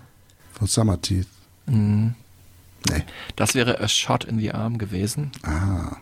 [0.54, 1.28] von Summer Teeth.
[1.68, 2.14] mh,
[2.90, 3.04] Nee.
[3.36, 5.32] das wäre A Shot in the Arm gewesen.
[5.44, 5.98] Ah,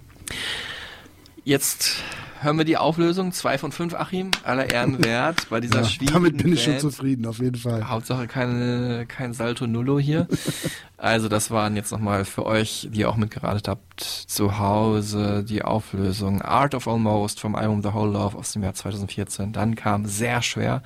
[1.43, 2.03] Jetzt
[2.41, 3.31] hören wir die Auflösung.
[3.31, 4.31] Zwei von fünf, Achim.
[4.43, 6.81] Aller Ehren wert bei dieser ja, schwierigen damit bin ich schon Band.
[6.81, 7.87] zufrieden, auf jeden Fall.
[7.87, 10.27] Hauptsache keine, kein Salto Nullo hier.
[10.97, 15.61] also das waren jetzt nochmal für euch, die ihr auch mitgeratet habt, zu Hause die
[15.63, 16.41] Auflösung.
[16.41, 19.53] Art of Almost vom Album The Whole Love aus dem Jahr 2014.
[19.53, 20.83] Dann kam sehr schwer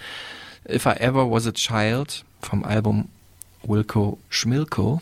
[0.69, 3.09] If I Ever Was a Child vom Album
[3.63, 5.01] Wilco Schmilko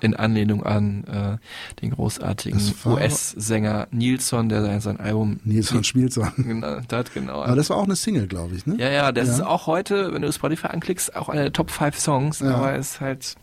[0.00, 2.88] in Anlehnung an äh, den großartigen Ah.
[2.90, 6.32] US-Sänger Nilsson, der sein, sein Album Nils von Spielzahn.
[6.36, 7.42] genannt hat, genau.
[7.42, 8.76] Aber das war auch eine Single, glaube ich, ne?
[8.78, 9.34] Ja, ja, das Ja.
[9.34, 12.54] ist auch heute, wenn du Spotify anklickst, auch eine der Top 5 Songs, Ja.
[12.56, 13.36] aber ist halt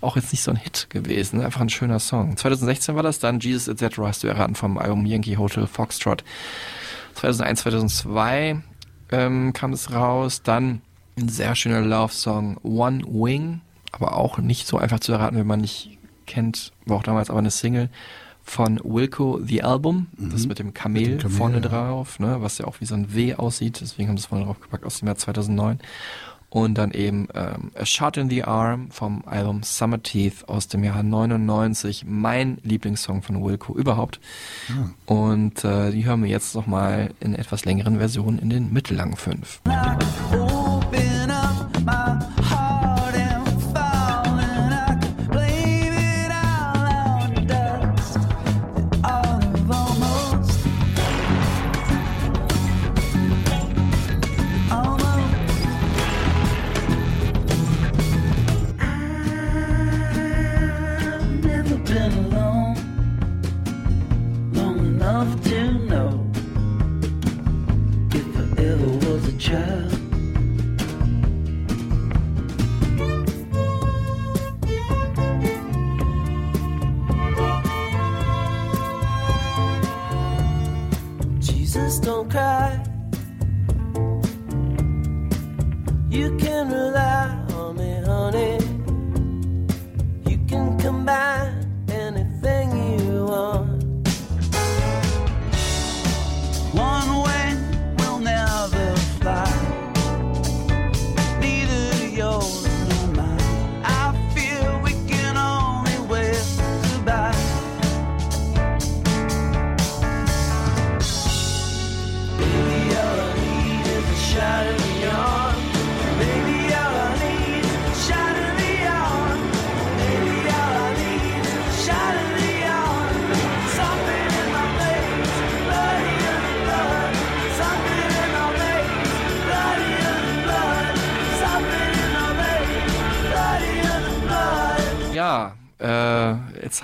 [0.00, 2.36] auch jetzt nicht so ein Hit gewesen, einfach ein schöner Song.
[2.36, 3.98] 2016 war das dann, Jesus etc.
[3.98, 6.24] hast du erraten vom Album Yankee Hotel Foxtrot.
[7.14, 8.60] 2001, 2002
[9.12, 10.42] ähm, kam es raus.
[10.42, 10.80] Dann
[11.16, 13.60] ein sehr schöner Love-Song One Wing,
[13.94, 17.38] aber auch nicht so einfach zu erraten, wenn man nicht kennt, war auch damals aber
[17.38, 17.90] eine Single
[18.42, 21.10] von Wilco The Album, das mit dem Kamel, Mhm.
[21.12, 21.60] Mit dem Kamel, vorne ja.
[21.60, 24.44] drauf, ne, was ja auch wie so ein W aussieht, deswegen haben sie es vorne
[24.44, 25.78] drauf gepackt aus dem Jahr 2009.
[26.50, 30.84] Und dann eben ähm, A Shot in the Arm vom Album Summer Teeth aus dem
[30.84, 34.20] Jahr 99, mein Lieblingssong von Wilco überhaupt.
[34.68, 34.90] Ah.
[35.12, 39.62] Und äh, die hören wir jetzt nochmal in etwas längeren Versionen in den mittellangen fünf.
[39.64, 40.63] Open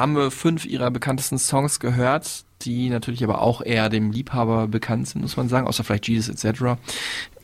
[0.01, 5.09] haben wir fünf ihrer bekanntesten Songs gehört, die natürlich aber auch eher dem Liebhaber bekannt
[5.09, 6.81] sind, muss man sagen, außer vielleicht Jesus etc.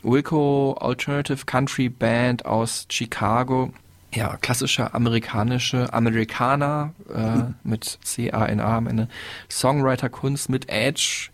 [0.01, 3.71] Wilco Alternative Country Band aus Chicago.
[4.11, 9.07] Ja, klassische amerikanische Amerikaner äh, mit C-A-N-A am Ende.
[9.51, 11.29] Songwriter-Kunst mit Edge.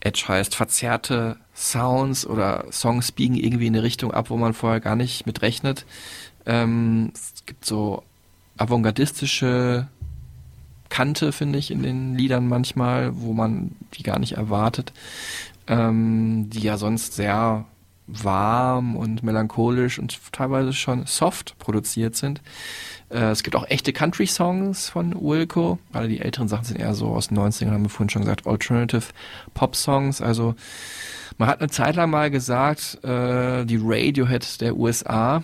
[0.00, 4.80] Edge heißt verzerrte Sounds oder Songs biegen irgendwie in eine Richtung ab, wo man vorher
[4.80, 5.84] gar nicht mit rechnet.
[6.46, 8.04] Ähm, es gibt so
[8.56, 9.88] avantgardistische
[10.88, 14.92] Kante, finde ich, in den Liedern manchmal, wo man die gar nicht erwartet,
[15.66, 17.64] ähm, die ja sonst sehr
[18.06, 22.40] warm und melancholisch und teilweise schon soft produziert sind.
[23.10, 25.78] Äh, es gibt auch echte Country-Songs von Wilco.
[25.92, 28.46] Alle die älteren Sachen sind eher so aus den 90ern, haben wir vorhin schon gesagt,
[28.46, 29.04] Alternative
[29.54, 30.20] Pop-Songs.
[30.20, 30.54] Also
[31.36, 35.42] man hat eine Zeit lang mal gesagt, äh, die Radiohead der USA,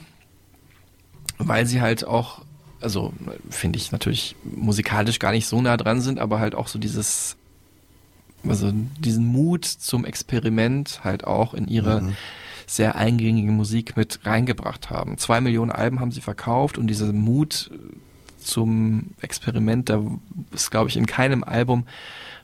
[1.39, 2.43] weil sie halt auch,
[2.81, 3.13] also
[3.51, 7.37] finde ich natürlich musikalisch gar nicht so nah dran sind, aber halt auch so dieses,
[8.47, 12.15] also diesen Mut zum Experiment halt auch in ihre
[12.67, 15.19] sehr eingängige Musik mit reingebracht haben.
[15.19, 17.71] Zwei Millionen Alben haben sie verkauft und dieser Mut
[18.39, 20.03] zum Experiment, da
[20.53, 21.85] ist, glaube ich, in keinem Album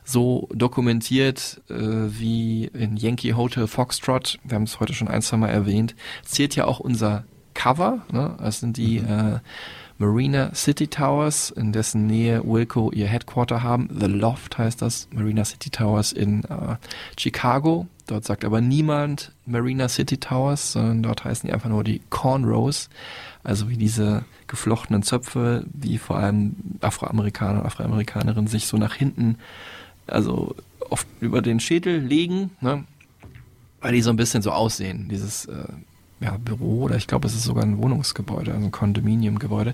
[0.03, 4.39] so dokumentiert äh, wie in Yankee Hotel Foxtrot.
[4.43, 5.95] Wir haben es heute schon ein, zwei Mal erwähnt.
[6.23, 7.99] Zählt ja auch unser Cover.
[8.11, 8.35] Ne?
[8.39, 9.39] Das sind die äh,
[10.01, 13.87] Marina City Towers, in dessen Nähe Wilco ihr Headquarter haben.
[13.99, 16.77] The Loft heißt das, Marina City Towers in äh,
[17.19, 17.85] Chicago.
[18.07, 22.89] Dort sagt aber niemand Marina City Towers, sondern dort heißen die einfach nur die Cornrows.
[23.43, 29.37] Also wie diese geflochtenen Zöpfe, die vor allem Afroamerikaner und Afroamerikanerinnen sich so nach hinten,
[30.07, 30.55] also
[30.89, 32.85] oft über den Schädel legen, ne?
[33.81, 35.09] weil die so ein bisschen so aussehen.
[35.09, 35.65] Dieses äh,
[36.21, 39.73] ja, Büro oder ich glaube, es ist sogar ein Wohnungsgebäude, also ein Kondominiumgebäude.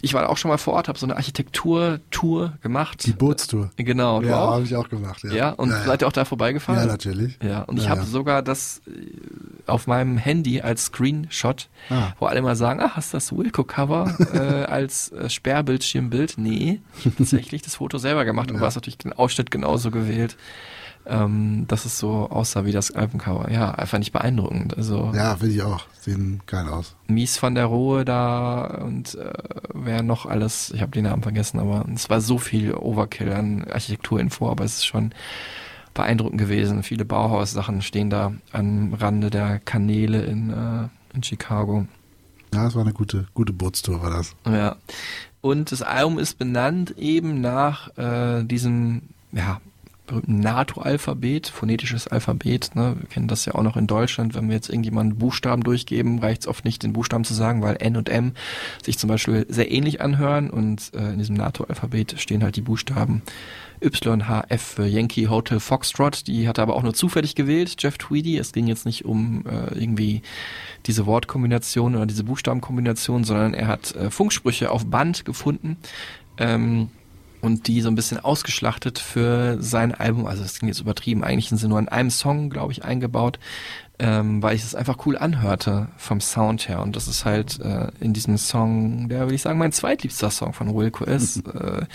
[0.00, 3.04] Ich war auch schon mal vor Ort, habe so eine Architekturtour gemacht.
[3.06, 3.70] Die Bootstour.
[3.76, 5.22] Genau, Ja, habe ich auch gemacht.
[5.24, 6.80] Ja, Ja, und ja, seid ihr auch da vorbeigefahren?
[6.80, 7.38] Ja, natürlich.
[7.42, 8.06] Ja, und ich Ja, habe ja.
[8.06, 8.90] sogar das äh,
[9.66, 12.12] auf meinem Handy als Screenshot, Ah.
[12.18, 14.38] wo alle mal sagen, ah, hast du das Wilco-Cover äh,
[14.70, 16.34] als äh, Sperrbildschirmbild?
[16.38, 19.90] Nee, ich habe tatsächlich das Foto selber gemacht und war es natürlich den Ausschnitt genauso
[19.90, 20.36] gewählt,
[21.08, 23.50] ähm, dass es so aussah wie das Albencover.
[23.50, 24.76] Ja, einfach nicht beeindruckend.
[24.76, 25.84] Also Ja, finde ich auch.
[26.00, 26.94] Sehen geil aus.
[27.06, 29.32] Mies van der Rohe da und äh,
[29.74, 33.64] wer noch alles, ich habe den Namen vergessen, aber es war so viel Overkill an
[33.64, 35.12] Architekturinfo, aber es ist schon
[35.94, 36.82] beeindruckend gewesen.
[36.82, 41.86] Viele Bauhaus-Sachen stehen da am Rande der Kanäle in, äh, in Chicago.
[42.54, 44.34] Ja, das war eine gute, gute Bootstour, war das.
[44.46, 44.76] Ja.
[45.40, 49.02] Und das Album ist benannt eben nach äh, diesem,
[49.32, 49.60] ja,
[50.06, 52.70] berühmten NATO-Alphabet, phonetisches Alphabet.
[52.74, 52.96] Ne?
[52.98, 54.34] Wir kennen das ja auch noch in Deutschland.
[54.34, 57.76] Wenn wir jetzt irgendjemanden Buchstaben durchgeben, reicht es oft nicht, den Buchstaben zu sagen, weil
[57.80, 58.32] N und M
[58.82, 60.50] sich zum Beispiel sehr ähnlich anhören.
[60.50, 63.22] Und äh, in diesem NATO-Alphabet stehen halt die Buchstaben
[63.80, 66.26] YHF für Yankee Hotel Foxtrot.
[66.26, 68.38] Die hat er aber auch nur zufällig gewählt, Jeff Tweedy.
[68.38, 70.22] Es ging jetzt nicht um äh, irgendwie
[70.86, 75.76] diese Wortkombination oder diese Buchstabenkombination, sondern er hat äh, Funksprüche auf Band gefunden.
[76.38, 76.88] Ähm,
[77.46, 80.26] und die so ein bisschen ausgeschlachtet für sein Album.
[80.26, 81.24] Also das klingt jetzt übertrieben.
[81.24, 83.38] Eigentlich sind sie nur in einem Song, glaube ich, eingebaut,
[83.98, 86.82] ähm, weil ich es einfach cool anhörte vom Sound her.
[86.82, 90.52] Und das ist halt äh, in diesem Song, der würde ich sagen, mein zweitliebster Song
[90.52, 91.46] von Wilco ist.
[91.54, 91.86] äh,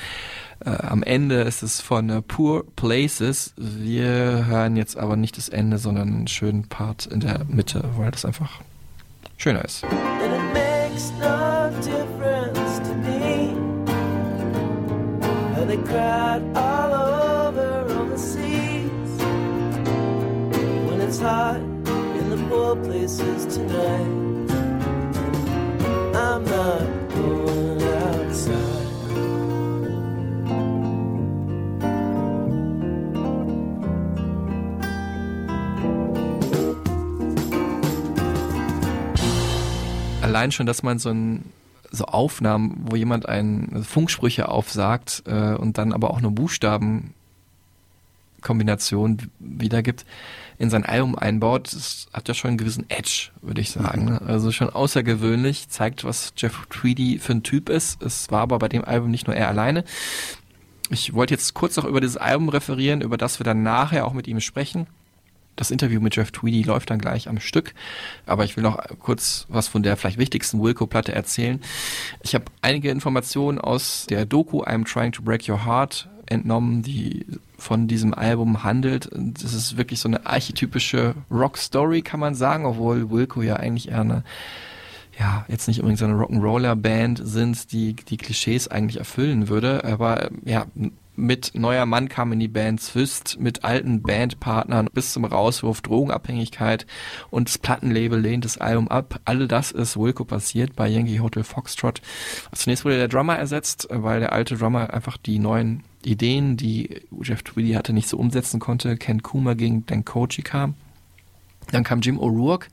[0.65, 3.53] äh, am Ende ist es von äh, Poor Places.
[3.57, 8.11] Wir hören jetzt aber nicht das Ende, sondern einen schönen Part in der Mitte, weil
[8.11, 8.61] das einfach
[9.37, 9.83] schöner ist.
[15.71, 19.11] They cried all over on the seas
[20.85, 21.61] when it's hot
[22.19, 24.51] in the poor places tonight.
[26.13, 28.81] I'm not going outside.
[40.21, 41.53] allein schon, dass man so ein
[41.91, 50.05] so Aufnahmen, wo jemand ein Funksprüche aufsagt äh, und dann aber auch eine Buchstabenkombination wiedergibt,
[50.57, 54.05] in sein Album einbaut, das hat ja schon einen gewissen Edge, würde ich sagen.
[54.05, 54.21] ne?
[54.21, 58.01] Also schon außergewöhnlich, zeigt, was Jeff Tweedy für ein Typ ist.
[58.01, 59.83] Es war aber bei dem Album nicht nur er alleine.
[60.91, 64.13] Ich wollte jetzt kurz noch über dieses Album referieren, über das wir dann nachher auch
[64.13, 64.87] mit ihm sprechen.
[65.55, 67.73] Das Interview mit Jeff Tweedy läuft dann gleich am Stück,
[68.25, 71.59] aber ich will noch kurz was von der vielleicht wichtigsten Wilco-Platte erzählen.
[72.21, 77.25] Ich habe einige Informationen aus der Doku I'm Trying to Break Your Heart entnommen, die
[77.57, 79.09] von diesem Album handelt.
[79.13, 84.01] Das ist wirklich so eine archetypische Rock-Story, kann man sagen, obwohl Wilco ja eigentlich eher
[84.01, 84.23] eine
[85.19, 90.29] ja, jetzt nicht unbedingt so eine Rock'n'Roller-Band sind, die die Klischees eigentlich erfüllen würde, aber
[90.45, 90.65] ja,
[91.15, 96.85] mit neuer Mann kam in die Band Zwist, mit alten Bandpartnern bis zum Rauswurf Drogenabhängigkeit
[97.29, 99.19] und das Plattenlabel lehnt das Album ab.
[99.25, 102.01] All das ist Wilco passiert bei Yankee Hotel Foxtrot.
[102.53, 107.43] Zunächst wurde der Drummer ersetzt, weil der alte Drummer einfach die neuen Ideen, die Jeff
[107.43, 108.97] Tweedy hatte, nicht so umsetzen konnte.
[108.97, 110.75] Ken Kuma ging, Dan Kochi kam.
[111.71, 112.67] Dann kam Jim O'Rourke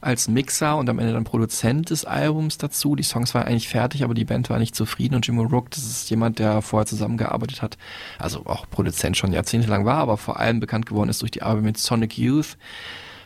[0.00, 2.96] als Mixer und am Ende dann Produzent des Albums dazu.
[2.96, 5.84] Die Songs waren eigentlich fertig, aber die Band war nicht zufrieden und Jim O'Rourke, das
[5.84, 7.78] ist jemand, der vorher zusammengearbeitet hat,
[8.18, 11.64] also auch Produzent schon jahrzehntelang war, aber vor allem bekannt geworden ist durch die Arbeit
[11.64, 12.56] mit Sonic Youth.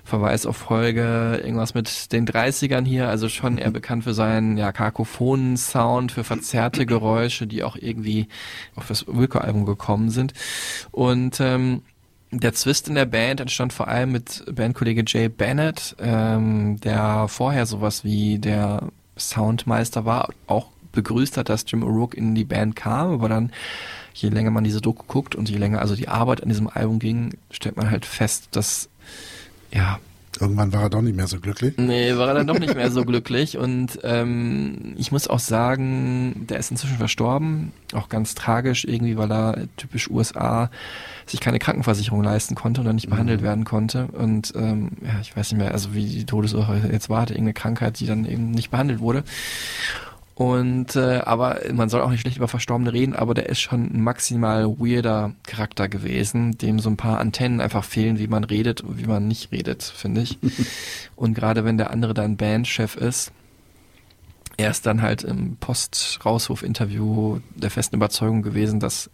[0.07, 4.71] Verweis auf Folge, irgendwas mit den 30ern hier, also schon eher bekannt für seinen ja,
[4.71, 8.29] kakophonen Sound, für verzerrte Geräusche, die auch irgendwie
[8.77, 10.35] auf das Wilco-Album gekommen sind.
[10.91, 11.81] Und ähm,
[12.41, 17.67] der Zwist in der Band entstand vor allem mit Bandkollege Jay Bennett, ähm, der vorher
[17.67, 23.13] sowas wie der Soundmeister war, auch begrüßt hat, dass Jim O'Rourke in die Band kam,
[23.13, 23.53] aber dann,
[24.15, 26.99] je länger man diese Doku guckt und je länger also die Arbeit an diesem Album
[26.99, 28.89] ging, stellt man halt fest, dass
[29.73, 29.99] ja,
[30.41, 31.75] Irgendwann war er doch nicht mehr so glücklich.
[31.77, 33.57] Nee, war er dann doch nicht mehr so glücklich.
[33.57, 37.73] Und ähm, ich muss auch sagen, der ist inzwischen verstorben.
[37.93, 40.71] Auch ganz tragisch irgendwie, weil er typisch USA
[41.27, 44.09] sich keine Krankenversicherung leisten konnte und dann nicht behandelt werden konnte.
[44.09, 47.55] Und ähm, ja, ich weiß nicht mehr, also wie die Todesursache jetzt war, hatte irgendeine
[47.55, 49.25] Krankheit, die dann eben nicht behandelt wurde.
[50.35, 53.85] Und äh, aber man soll auch nicht schlecht über Verstorbene reden, aber der ist schon
[53.95, 58.81] ein maximal weirder Charakter gewesen, dem so ein paar Antennen einfach fehlen, wie man redet
[58.81, 60.39] und wie man nicht redet, finde ich.
[61.17, 63.31] und gerade wenn der andere dann Bandchef ist,
[64.57, 69.11] er ist dann halt im Post-Rauswurf-Interview der festen Überzeugung gewesen, dass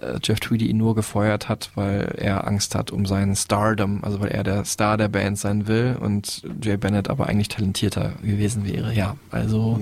[0.00, 4.20] äh, Jeff Tweedy ihn nur gefeuert hat, weil er Angst hat um seinen Stardom, also
[4.20, 8.64] weil er der Star der Band sein will und Jay Bennett aber eigentlich talentierter gewesen
[8.66, 8.92] wäre.
[8.92, 9.80] Ja, also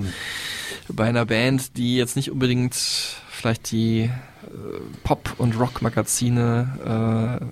[0.88, 4.10] bei einer Band, die jetzt nicht unbedingt vielleicht die äh,
[5.04, 7.44] Pop- und Rock-Magazine äh,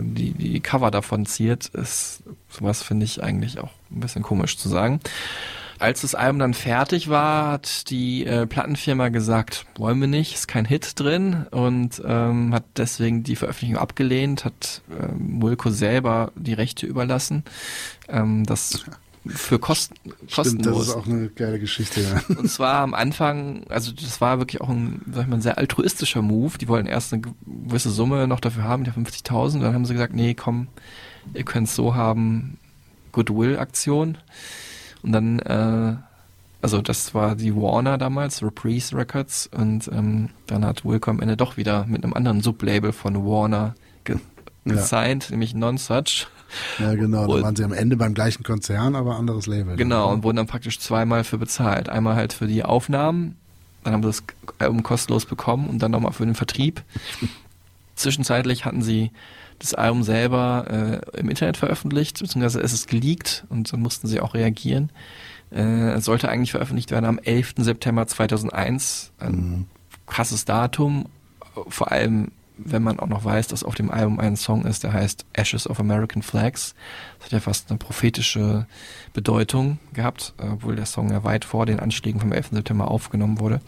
[0.00, 4.68] die, die Cover davon ziert, ist sowas finde ich eigentlich auch ein bisschen komisch zu
[4.68, 5.00] sagen.
[5.78, 10.48] Als das Album dann fertig war, hat die äh, Plattenfirma gesagt, wollen wir nicht, ist
[10.48, 16.54] kein Hit drin und ähm, hat deswegen die Veröffentlichung abgelehnt, hat ähm, Wilco selber die
[16.54, 17.44] Rechte überlassen.
[18.08, 18.84] Ähm, das
[19.26, 20.88] für Kosten, Stimmt, das kostenlos.
[20.88, 22.22] ist auch eine geile Geschichte, ja.
[22.36, 25.58] Und zwar am Anfang, also das war wirklich auch ein, sag ich mal, ein sehr
[25.58, 26.58] altruistischer Move.
[26.58, 29.60] Die wollten erst eine gewisse Summe noch dafür haben, die 50.000.
[29.60, 30.68] Dann haben sie gesagt, nee, komm,
[31.34, 32.58] ihr könnt es so haben,
[33.12, 34.18] Goodwill-Aktion.
[35.08, 35.96] Und dann äh,
[36.60, 41.36] also das war die Warner damals, Reprise Records, und ähm, dann hat Wilco am Ende
[41.36, 44.16] doch wieder mit einem anderen Sublabel von Warner ge
[44.64, 44.74] Ja.
[44.74, 46.26] gesigned, nämlich Non-Such.
[46.78, 47.26] Ja, genau.
[47.26, 49.76] Da waren sie am Ende beim gleichen Konzern, aber anderes Label.
[49.76, 51.88] Genau, und wurden dann praktisch zweimal für bezahlt.
[51.88, 53.36] Einmal halt für die Aufnahmen,
[53.84, 54.22] dann haben sie das
[54.58, 56.82] Album kostenlos bekommen und dann nochmal für den Vertrieb.
[57.94, 59.10] Zwischenzeitlich hatten sie
[59.58, 64.20] das Album selber äh, im Internet veröffentlicht, beziehungsweise es ist geleakt und dann mussten sie
[64.20, 64.90] auch reagieren.
[65.50, 67.54] Äh, es sollte eigentlich veröffentlicht werden am 11.
[67.58, 69.12] September 2001.
[69.18, 69.66] Ein
[70.06, 71.06] krasses Datum,
[71.68, 74.92] vor allem wenn man auch noch weiß, dass auf dem Album ein Song ist, der
[74.92, 76.74] heißt Ashes of American Flags.
[77.18, 78.66] Das hat ja fast eine prophetische
[79.12, 82.48] Bedeutung gehabt, obwohl der Song ja weit vor den Anschlägen vom 11.
[82.52, 83.60] September aufgenommen wurde.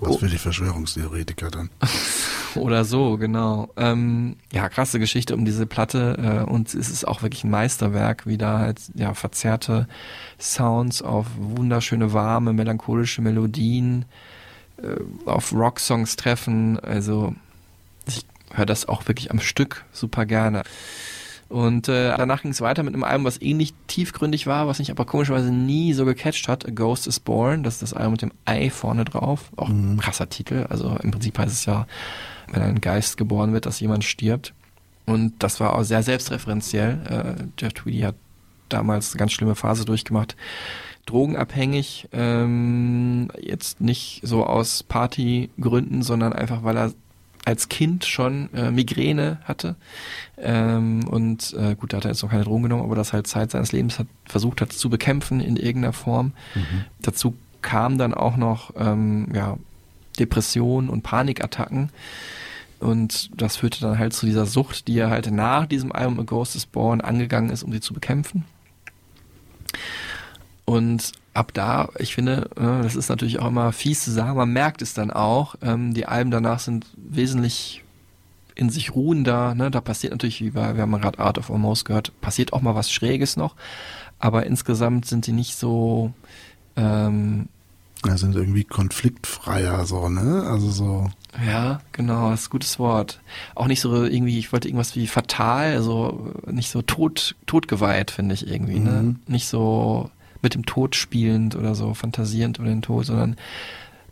[0.00, 1.70] Was für die Verschwörungstheoretiker dann.
[2.54, 3.68] Oder so, genau.
[3.76, 8.26] Ähm, ja, krasse Geschichte um diese Platte äh, und es ist auch wirklich ein Meisterwerk,
[8.26, 9.86] wie da halt ja verzerrte
[10.38, 14.04] Sounds auf wunderschöne, warme, melancholische Melodien
[14.82, 14.96] äh,
[15.26, 16.78] auf Rocksongs treffen.
[16.80, 17.34] Also
[18.06, 20.62] ich höre das auch wirklich am Stück super gerne.
[21.50, 24.92] Und äh, danach ging es weiter mit einem Album, was ähnlich tiefgründig war, was mich
[24.92, 26.64] aber komischerweise nie so gecatcht hat.
[26.64, 29.50] A Ghost is Born, das ist das Album mit dem Ei vorne drauf.
[29.56, 30.66] Auch ein krasser Titel.
[30.70, 31.88] Also im Prinzip heißt es ja,
[32.52, 34.54] wenn ein Geist geboren wird, dass jemand stirbt.
[35.06, 37.36] Und das war auch sehr selbstreferenziell.
[37.40, 38.14] Äh, Jeff Tweedy hat
[38.68, 40.36] damals eine ganz schlimme Phase durchgemacht.
[41.06, 46.92] Drogenabhängig, ähm, jetzt nicht so aus Partygründen, sondern einfach, weil er
[47.50, 49.76] als Kind schon äh, Migräne hatte.
[50.38, 53.26] Ähm, und äh, gut, da hat er jetzt noch keine Drogen genommen, aber das halt
[53.26, 56.32] Zeit seines Lebens hat versucht hat zu bekämpfen in irgendeiner Form.
[57.02, 59.58] Dazu kam dann auch noch ähm, ja,
[60.18, 61.90] Depressionen und Panikattacken.
[62.78, 66.22] Und das führte dann halt zu dieser Sucht, die er halt nach diesem Album A
[66.22, 68.44] Ghost is Born angegangen ist, um sie zu bekämpfen.
[70.70, 74.52] Und ab da, ich finde, äh, das ist natürlich auch immer fies zu sagen, man
[74.52, 77.82] merkt es dann auch, ähm, die Alben danach sind wesentlich
[78.54, 79.72] in sich ruhender, ne?
[79.72, 82.76] da passiert natürlich, wie bei, wir haben gerade Art of Almost gehört, passiert auch mal
[82.76, 83.56] was Schräges noch,
[84.20, 86.12] aber insgesamt sind die nicht so,
[86.76, 87.48] ähm,
[88.06, 90.44] Ja, sind irgendwie konfliktfreier, so, ne?
[90.46, 91.10] Also so.
[91.44, 93.20] Ja, genau, das ist ein gutes Wort.
[93.56, 98.36] Auch nicht so irgendwie, ich wollte irgendwas wie fatal, also nicht so tot, totgeweiht, finde
[98.36, 99.16] ich irgendwie, ne?
[99.26, 100.10] Nicht so
[100.42, 103.36] mit dem Tod spielend oder so fantasierend über den Tod, sondern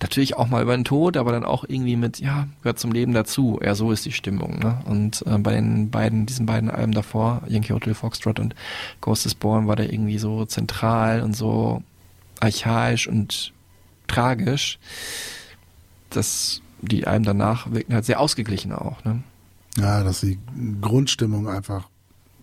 [0.01, 3.13] natürlich auch mal über den Tod, aber dann auch irgendwie mit, ja, gehört zum Leben
[3.13, 3.59] dazu.
[3.63, 4.81] Ja, so ist die Stimmung, ne?
[4.85, 8.55] Und äh, bei den beiden, diesen beiden Alben davor, Yankee Hotel Foxtrot und
[9.01, 11.83] Ghost is Born, war der irgendwie so zentral und so
[12.41, 13.53] archaisch und
[14.07, 14.79] tragisch,
[16.11, 19.23] dass die Alben danach wirken halt sehr ausgeglichen auch, ne?
[19.79, 20.39] Ja, dass die
[20.81, 21.89] Grundstimmung einfach,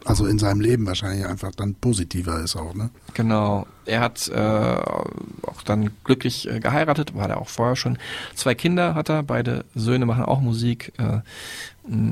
[0.06, 2.92] also in seinem Leben wahrscheinlich einfach dann positiver ist auch, ne?
[3.16, 3.66] Genau.
[3.86, 7.98] Er hat äh, auch dann glücklich äh, geheiratet, war er auch vorher schon.
[8.36, 11.20] Zwei Kinder hat er, beide Söhne machen auch Musik, äh,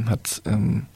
[0.08, 0.88] hat ähm,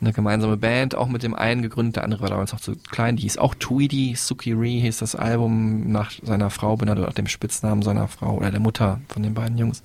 [0.00, 3.16] eine gemeinsame Band auch mit dem einen gegründet, der andere war damals noch zu klein,
[3.16, 7.26] die hieß auch Tweedy, Sukiri hieß das Album nach seiner Frau, benannt oder nach dem
[7.26, 9.82] Spitznamen seiner Frau oder der Mutter von den beiden Jungs.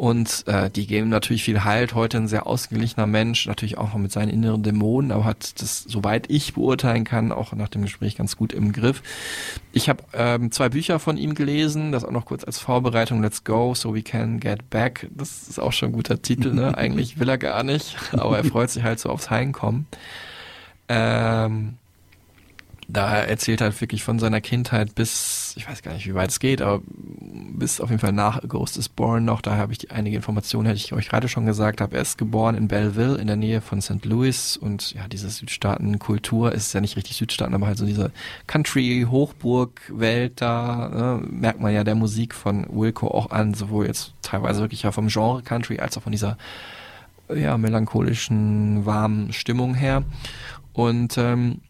[0.00, 1.94] Und äh, die geben natürlich viel Halt.
[1.94, 6.30] Heute ein sehr ausgeglichener Mensch, natürlich auch mit seinen inneren Dämonen, aber hat das, soweit
[6.30, 9.02] ich beurteilen kann, auch nach dem Gespräch ganz gut im Griff.
[9.72, 13.20] Ich habe ähm, zwei Bücher von ihm gelesen, das auch noch kurz als Vorbereitung.
[13.20, 15.06] Let's Go, So We Can Get Back.
[15.10, 16.74] Das ist auch schon ein guter Titel, ne?
[16.78, 19.86] Eigentlich will er gar nicht, aber er freut sich halt so aufs Heimkommen.
[20.88, 21.74] Ähm,
[22.92, 26.40] da erzählt halt wirklich von seiner Kindheit bis, ich weiß gar nicht, wie weit es
[26.40, 29.40] geht, aber bis auf jeden Fall nach Ghost is Born noch.
[29.40, 31.96] Daher habe ich einige Informationen, hätte ich euch gerade schon gesagt habe.
[31.96, 34.04] Er ist geboren in Belleville in der Nähe von St.
[34.04, 38.12] Louis und ja, diese Südstaaten-Kultur ist ja nicht richtig Südstaaten, aber halt so diese
[38.46, 44.60] Country-Hochburg-Welt da, ne, merkt man ja der Musik von Wilco auch an, sowohl jetzt teilweise
[44.60, 46.36] wirklich ja vom Genre Country als auch von dieser
[47.34, 50.02] ja, melancholischen, warmen Stimmung her.
[50.72, 51.60] Und ähm,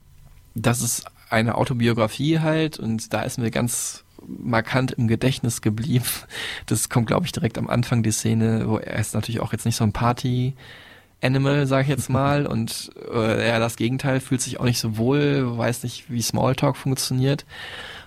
[0.55, 6.05] das ist eine Autobiografie halt und da ist mir ganz markant im Gedächtnis geblieben.
[6.67, 9.65] Das kommt, glaube ich, direkt am Anfang die Szene, wo er ist natürlich auch jetzt
[9.65, 10.55] nicht so ein Party
[11.23, 14.97] Animal, sage ich jetzt mal, und äh, er das Gegenteil fühlt sich auch nicht so
[14.97, 17.45] wohl, weiß nicht, wie Smalltalk funktioniert.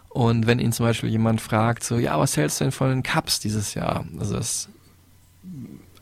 [0.09, 3.03] Und wenn ihn zum Beispiel jemand fragt, so, ja, was hältst du denn von den
[3.03, 4.05] Cups dieses Jahr?
[4.19, 4.69] Also das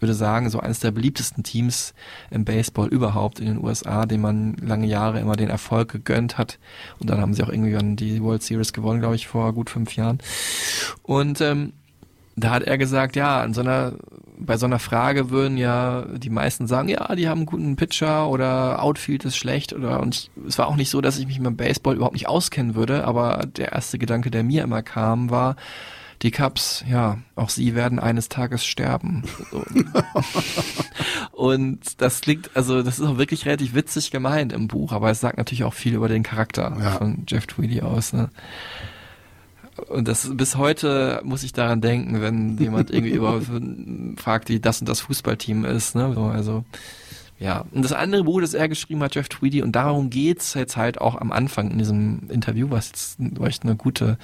[0.02, 1.94] würde sagen, so eines der beliebtesten Teams
[2.30, 6.60] im Baseball überhaupt in den USA, dem man lange Jahre immer den Erfolg gegönnt hat.
[7.00, 9.96] Und dann haben sie auch irgendwie die World Series gewonnen, glaube ich, vor gut fünf
[9.96, 10.20] Jahren.
[11.04, 11.74] Und ähm,
[12.36, 13.94] da hat er gesagt, ja, an so einer,
[14.38, 18.28] bei so einer Frage würden ja die meisten sagen, ja, die haben einen guten Pitcher
[18.30, 21.40] oder Outfield ist schlecht oder und ich, es war auch nicht so, dass ich mich
[21.40, 25.56] mit Baseball überhaupt nicht auskennen würde, aber der erste Gedanke, der mir immer kam, war,
[26.22, 29.24] die Cubs, ja, auch sie werden eines Tages sterben.
[31.32, 35.20] Und das klingt, also das ist auch wirklich relativ witzig gemeint im Buch, aber es
[35.20, 36.92] sagt natürlich auch viel über den Charakter Ja.
[36.92, 38.14] von Jeff Tweedy aus.
[38.14, 38.30] Ne?
[39.90, 43.42] Und das bis heute muss ich daran denken, wenn jemand irgendwie über
[44.18, 45.96] fragt, wie das und das Fußballteam ist.
[45.96, 46.14] Ne?
[46.14, 46.64] So, also
[47.40, 47.66] ja.
[47.72, 51.02] Und das andere Buch, das er geschrieben hat, Jeff Tweedy, und darum geht's jetzt halt
[51.02, 54.20] auch am Anfang in diesem Interview, was jetzt euch eine gute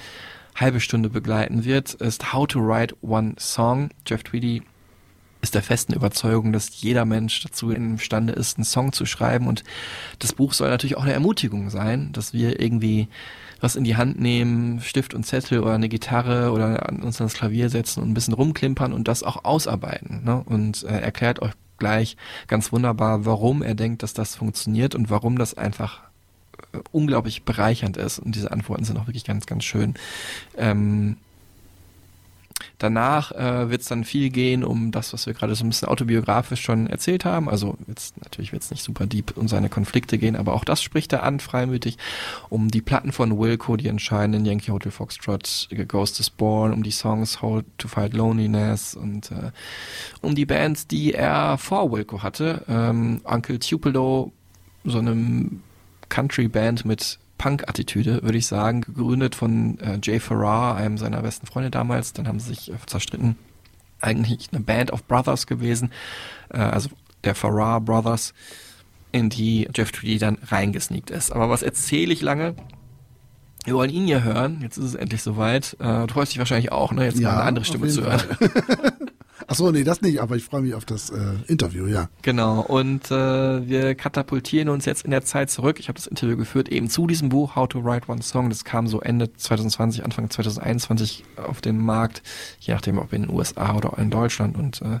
[0.60, 3.90] halbe Stunde begleiten wird, ist How to Write One Song.
[4.06, 4.62] Jeff Tweedy
[5.40, 9.46] ist der festen Überzeugung, dass jeder Mensch dazu imstande ist, einen Song zu schreiben.
[9.46, 9.62] Und
[10.18, 13.08] das Buch soll natürlich auch eine Ermutigung sein, dass wir irgendwie
[13.60, 17.70] was in die Hand nehmen, Stift und Zettel oder eine Gitarre oder uns ans Klavier
[17.70, 20.24] setzen und ein bisschen rumklimpern und das auch ausarbeiten.
[20.24, 20.42] Ne?
[20.44, 25.38] Und äh, erklärt euch gleich ganz wunderbar, warum er denkt, dass das funktioniert und warum
[25.38, 26.07] das einfach
[26.92, 28.18] unglaublich bereichernd ist.
[28.18, 29.94] Und diese Antworten sind auch wirklich ganz, ganz schön.
[30.56, 31.16] Ähm,
[32.78, 35.88] Danach äh, wird es dann viel gehen um das, was wir gerade so ein bisschen
[35.88, 37.48] autobiografisch schon erzählt haben.
[37.48, 40.80] Also jetzt natürlich wird es nicht super deep um seine Konflikte gehen, aber auch das
[40.80, 41.98] spricht er an, freimütig,
[42.48, 46.92] um die Platten von Wilco, die entscheidenden Yankee Hotel Foxtrot, Ghost is Born, um die
[46.92, 49.50] Songs How to Fight Loneliness und äh,
[50.20, 52.64] um die Bands, die er vor Wilco hatte.
[52.68, 54.32] Ähm, Uncle Tupelo,
[54.84, 55.62] so einem
[56.08, 61.70] Country-Band mit Punk-Attitüde, würde ich sagen, gegründet von äh, Jay Farrar, einem seiner besten Freunde
[61.70, 62.12] damals.
[62.12, 63.36] Dann haben sie sich äh, zerstritten.
[64.00, 65.90] Eigentlich eine Band of Brothers gewesen,
[66.50, 66.90] äh, also
[67.24, 68.32] der Farrar Brothers,
[69.10, 71.32] in die Jeff Tweedy dann reingesneakt ist.
[71.32, 72.54] Aber was erzähle ich lange?
[73.64, 74.58] Wir wollen ihn ja hören.
[74.62, 75.76] Jetzt ist es endlich soweit.
[75.80, 77.04] Äh, du freust dich wahrscheinlich auch, ne?
[77.04, 78.22] Jetzt mal eine andere Stimme zu hören.
[79.48, 79.54] Fall.
[79.54, 82.08] Ach so, nee, das nicht, aber ich freue mich auf das äh, Interview, ja.
[82.22, 85.80] Genau, und äh, wir katapultieren uns jetzt in der Zeit zurück.
[85.80, 88.50] Ich habe das Interview geführt eben zu diesem Buch How to Write One Song.
[88.50, 92.22] Das kam so Ende 2020, Anfang 2021 auf den Markt,
[92.60, 94.56] je nachdem ob in den USA oder in Deutschland.
[94.56, 94.96] Und äh,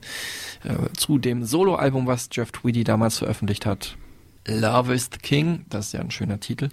[0.66, 3.96] äh, zu dem Soloalbum, was Jeff Tweedy damals veröffentlicht hat,
[4.46, 6.70] Love is the King, das ist ja ein schöner Titel.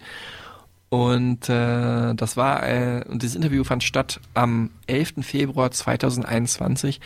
[0.90, 5.16] Und äh, das war, äh, und dieses Interview fand statt am 11.
[5.22, 7.02] Februar 2021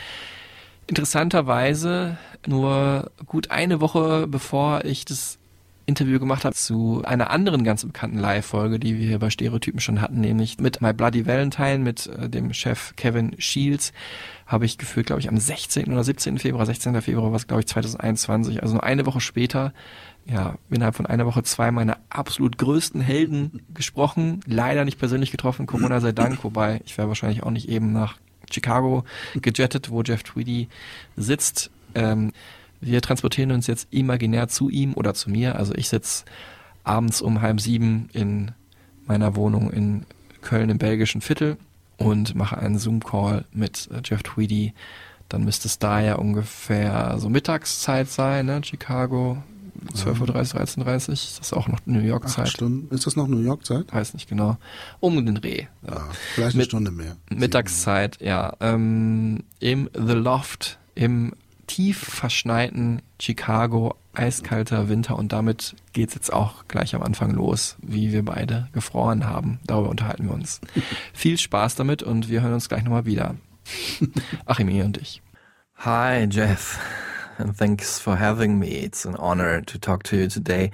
[0.89, 2.17] interessanterweise
[2.47, 5.39] nur gut eine Woche bevor ich das
[5.89, 10.01] Interview gemacht habe zu einer anderen ganz bekannten Live-Folge, die wir hier bei Stereotypen schon
[10.01, 13.91] hatten, nämlich mit My Bloody Valentine, mit äh, dem Chef Kevin Shields,
[14.45, 15.91] habe ich geführt, glaube ich, am 16.
[15.91, 16.37] oder 17.
[16.37, 17.01] Februar, 16.
[17.01, 19.73] Februar war es, glaube ich, 2021, also nur eine Woche später,
[20.25, 25.65] ja, innerhalb von einer Woche zwei meiner absolut größten Helden gesprochen, leider nicht persönlich getroffen,
[25.65, 28.17] Corona sei Dank, wobei ich wäre wahrscheinlich auch nicht eben nach
[28.53, 29.03] Chicago
[29.41, 30.67] gejettet, wo Jeff Tweedy
[31.15, 31.71] sitzt.
[31.95, 32.31] Ähm,
[32.81, 35.55] wir transportieren uns jetzt imaginär zu ihm oder zu mir.
[35.55, 36.25] Also ich sitze
[36.83, 38.51] abends um halb sieben in
[39.05, 40.05] meiner Wohnung in
[40.41, 41.57] Köln im belgischen Viertel
[41.97, 44.73] und mache einen Zoom-Call mit äh, Jeff Tweedy.
[45.27, 48.61] Dann müsste es da ja ungefähr so Mittagszeit sein, ne?
[48.63, 49.43] Chicago,
[49.95, 50.86] 12.30 Uhr, 13.30 Uhr.
[50.86, 51.09] Das
[51.39, 52.49] ist auch noch New Acht York-Zeit.
[52.49, 52.93] Stunden.
[52.93, 53.93] Ist das noch New York-Zeit?
[53.93, 54.57] Weiß nicht genau.
[54.99, 55.65] Um den Dreh.
[55.88, 55.95] Ja.
[55.95, 57.15] Ja, vielleicht eine Mit- Stunde mehr.
[57.30, 58.53] Mittagszeit, ja.
[58.59, 61.34] Ähm, Im The Loft, im
[61.67, 68.11] tief verschneiten Chicago, eiskalter Winter und damit geht's jetzt auch gleich am Anfang los, wie
[68.11, 69.59] wir beide gefroren haben.
[69.67, 70.61] Darüber unterhalten wir uns.
[71.13, 73.36] Viel Spaß damit und wir hören uns gleich nochmal wieder.
[74.45, 75.21] Achim, ihr und ich.
[75.77, 76.80] Hi, Jeff.
[77.39, 78.67] And thanks for having me.
[78.67, 80.71] It's an honor to talk to you today.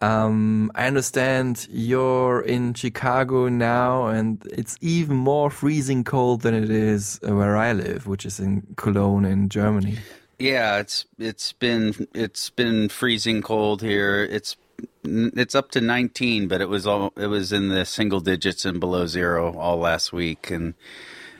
[0.00, 6.70] Um, I understand you're in Chicago now, and it's even more freezing cold than it
[6.70, 9.98] is where I live, which is in Cologne in Germany.
[10.40, 14.24] Yeah, it's it's been it's been freezing cold here.
[14.24, 14.56] It's
[15.04, 18.80] it's up to 19, but it was all it was in the single digits and
[18.80, 20.74] below zero all last week, and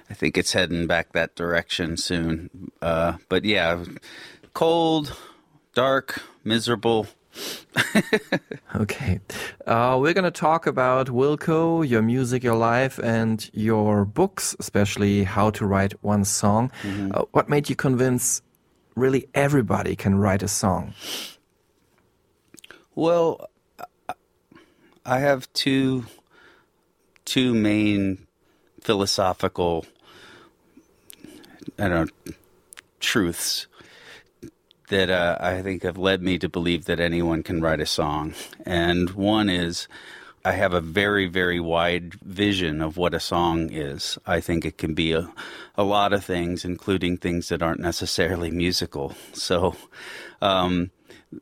[0.08, 2.70] I think it's heading back that direction soon.
[2.80, 3.82] Uh, but yeah,
[4.54, 5.16] cold,
[5.74, 7.06] dark, miserable.
[8.74, 9.20] Okay.
[9.66, 15.24] Uh, we're going to talk about Wilco, your music, your life, and your books, especially
[15.24, 16.70] How to Write One Song.
[17.12, 18.40] Uh, what made you convince
[18.96, 20.94] really everybody can write a song?
[22.94, 23.46] Well,
[24.08, 24.14] I-
[25.04, 26.06] I have two
[27.26, 28.26] two main
[28.80, 29.84] philosophical
[31.78, 32.32] I don't know
[33.00, 33.66] truths
[34.92, 38.34] that uh, I think have led me to believe that anyone can write a song.
[38.66, 39.88] And one is
[40.44, 44.18] I have a very, very wide vision of what a song is.
[44.26, 45.32] I think it can be a,
[45.76, 49.14] a lot of things, including things that aren't necessarily musical.
[49.32, 49.76] So,
[50.42, 50.90] um,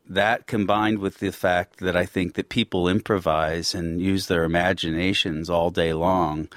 [0.07, 5.49] that combined with the fact that I think that people improvise and use their imaginations
[5.49, 6.47] all day long,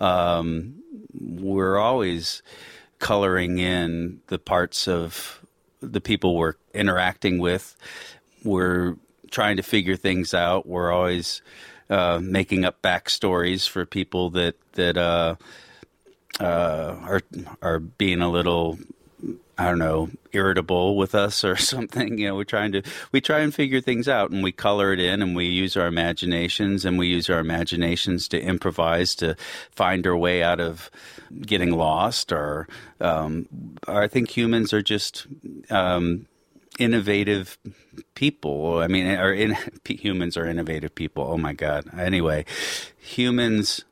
[0.00, 0.82] um,
[1.14, 2.42] we're always
[2.98, 5.39] coloring in the parts of
[5.80, 7.76] the people we're interacting with.
[8.44, 8.96] We're
[9.30, 10.66] trying to figure things out.
[10.66, 11.42] We're always
[11.88, 15.36] uh, making up backstories for people that that uh,
[16.38, 17.20] uh, are
[17.62, 18.78] are being a little
[19.60, 22.16] I don't know, irritable with us or something.
[22.16, 22.82] You know, we're trying to
[23.12, 25.86] we try and figure things out, and we color it in, and we use our
[25.86, 29.36] imaginations, and we use our imaginations to improvise to
[29.70, 30.90] find our way out of
[31.42, 32.32] getting lost.
[32.32, 32.68] Or,
[33.02, 33.48] um,
[33.86, 35.26] I think humans are just
[35.68, 36.26] um,
[36.78, 37.58] innovative
[38.14, 38.78] people.
[38.78, 41.24] I mean, or in, humans are innovative people.
[41.30, 41.84] Oh my God.
[41.98, 42.46] Anyway,
[42.98, 43.84] humans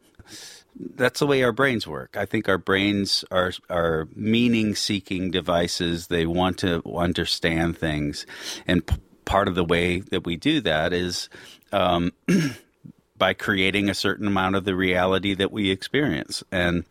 [0.78, 2.16] that's the way our brains work.
[2.16, 6.06] I think our brains are are meaning seeking devices.
[6.06, 8.26] They want to understand things,
[8.66, 11.28] and p- part of the way that we do that is
[11.72, 12.12] um,
[13.16, 16.42] by creating a certain amount of the reality that we experience.
[16.52, 16.84] And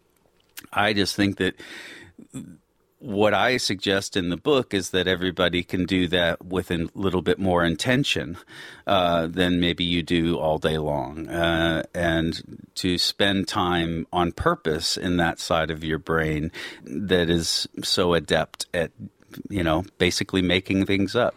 [0.73, 1.55] I just think that
[2.99, 7.21] what I suggest in the book is that everybody can do that with a little
[7.21, 8.37] bit more intention
[8.87, 14.97] uh, than maybe you do all day long, uh, and to spend time on purpose
[14.97, 16.51] in that side of your brain
[16.83, 18.91] that is so adept at,
[19.49, 21.35] you know, basically making things up.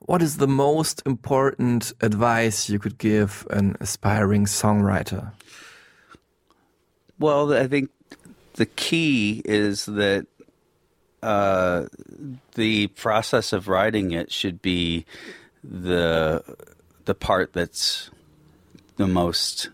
[0.00, 5.32] What is the most important advice you could give an aspiring songwriter?
[7.18, 7.90] Well, I think
[8.54, 10.26] the key is that
[11.22, 11.86] uh,
[12.54, 15.04] the process of writing it should be
[15.62, 16.42] the
[17.04, 18.10] the part that's
[18.96, 19.70] the most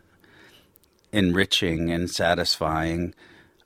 [1.13, 3.15] enriching and satisfying.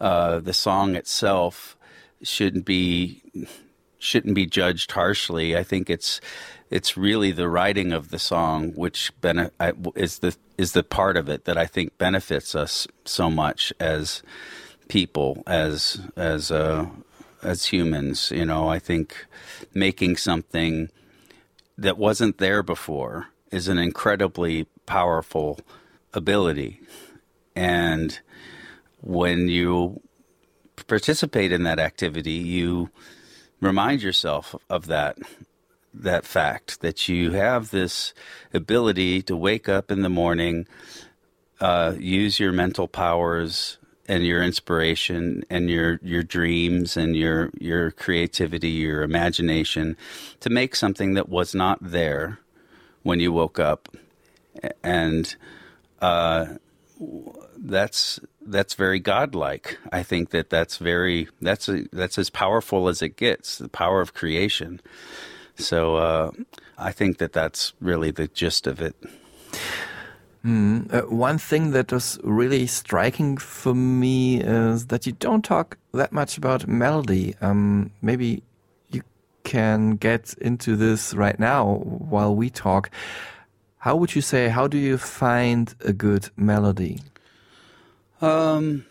[0.00, 1.76] Uh, the song itself
[2.22, 3.22] shouldn't be
[3.98, 5.56] shouldn't be judged harshly.
[5.56, 6.20] I think it's
[6.70, 9.50] it's really the writing of the song which bene-
[9.94, 14.22] is the is the part of it that I think benefits us so much as
[14.90, 16.86] people as as uh,
[17.42, 18.30] as humans.
[18.30, 19.26] You know, I think
[19.72, 20.90] making something
[21.78, 25.60] that wasn't there before is an incredibly powerful
[26.12, 26.80] ability,
[27.56, 28.20] and
[29.00, 30.02] when you
[30.86, 32.90] participate in that activity, you
[33.60, 35.16] remind yourself of that
[35.94, 38.14] that fact that you have this
[38.52, 40.66] ability to wake up in the morning,
[41.60, 43.78] uh, use your mental powers
[44.10, 49.96] and your inspiration and your your dreams and your your creativity, your imagination
[50.40, 52.40] to make something that was not there
[53.04, 53.88] when you woke up,
[54.82, 55.36] and
[56.02, 56.44] uh,
[57.56, 59.78] that's that's very godlike.
[59.92, 63.58] I think that that's very that's a, that's as powerful as it gets.
[63.58, 64.80] The power of creation.
[65.54, 66.30] So uh,
[66.76, 68.96] I think that that's really the gist of it.
[70.44, 70.92] Mm.
[70.92, 76.12] Uh, one thing that was really striking for me is that you don't talk that
[76.12, 77.34] much about melody.
[77.42, 78.42] Um, maybe
[78.90, 79.02] you
[79.44, 82.90] can get into this right now while we talk.
[83.78, 84.48] How would you say?
[84.48, 87.00] How do you find a good melody?
[88.20, 88.86] Um.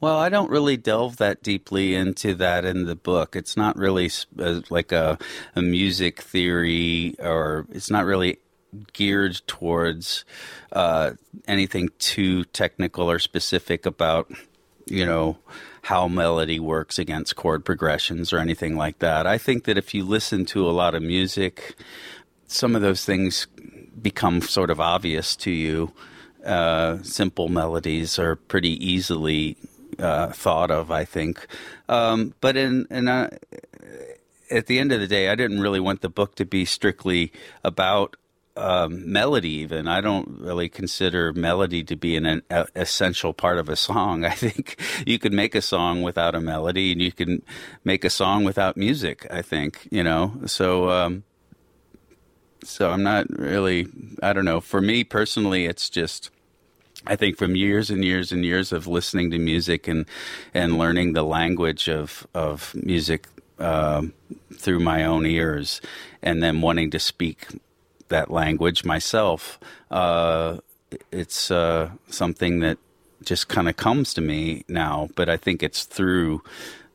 [0.00, 3.36] Well, I don't really delve that deeply into that in the book.
[3.36, 5.18] It's not really uh, like a,
[5.54, 8.38] a music theory, or it's not really
[8.92, 10.24] geared towards
[10.72, 11.12] uh,
[11.46, 14.30] anything too technical or specific about,
[14.86, 15.38] you know,
[15.82, 19.26] how melody works against chord progressions or anything like that.
[19.26, 21.74] I think that if you listen to a lot of music,
[22.46, 23.46] some of those things
[24.00, 25.92] become sort of obvious to you.
[26.44, 29.56] Uh, simple melodies are pretty easily
[29.98, 31.46] uh, thought of, I think.
[31.88, 33.30] Um, but in, uh,
[34.50, 37.32] at the end of the day, I didn't really want the book to be strictly
[37.62, 38.16] about
[38.56, 39.50] um, melody.
[39.50, 44.24] Even I don't really consider melody to be an, an essential part of a song.
[44.24, 47.42] I think you could make a song without a melody, and you can
[47.84, 49.26] make a song without music.
[49.30, 50.34] I think you know.
[50.46, 51.24] So um,
[52.64, 53.86] so I'm not really.
[54.22, 54.60] I don't know.
[54.60, 56.30] For me personally, it's just.
[57.06, 60.04] I think from years and years and years of listening to music and
[60.52, 63.26] and learning the language of of music
[63.58, 64.12] um,
[64.54, 65.80] through my own ears,
[66.22, 67.46] and then wanting to speak
[68.10, 69.58] that language myself,
[69.90, 70.58] uh,
[71.10, 72.78] it's uh, something that
[73.24, 75.08] just kind of comes to me now.
[75.16, 76.42] But I think it's through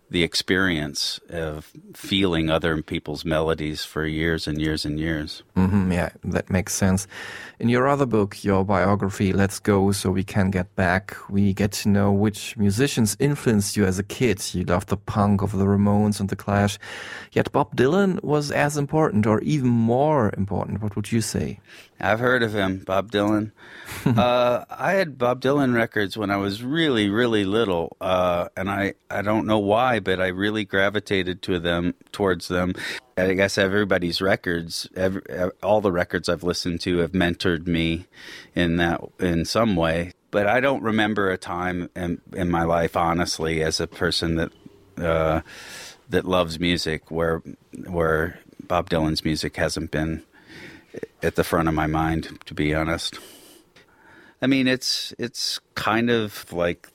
[0.09, 5.43] the experience of feeling other people's melodies for years and years and years.
[5.55, 7.07] hmm yeah, that makes sense.
[7.59, 11.71] In your other book, your biography, Let's Go So We Can Get Back, we get
[11.73, 14.41] to know which musicians influenced you as a kid.
[14.53, 16.77] You loved the punk of the Ramones and the Clash.
[17.31, 20.81] Yet Bob Dylan was as important or even more important.
[20.81, 21.59] What would you say?
[21.99, 23.51] I've heard of him, Bob Dylan.
[24.05, 28.95] uh, I had Bob Dylan records when I was really, really little, uh, and I,
[29.09, 32.73] I don't know why, but I really gravitated to them towards them.
[33.17, 35.21] I guess everybody's records, every,
[35.63, 38.07] all the records I've listened to, have mentored me
[38.55, 40.11] in that in some way.
[40.31, 44.51] But I don't remember a time in, in my life, honestly, as a person that
[44.97, 45.41] uh,
[46.09, 47.41] that loves music, where
[47.87, 50.23] where Bob Dylan's music hasn't been
[51.21, 53.19] at the front of my mind, to be honest.
[54.41, 56.89] I mean, it's it's kind of like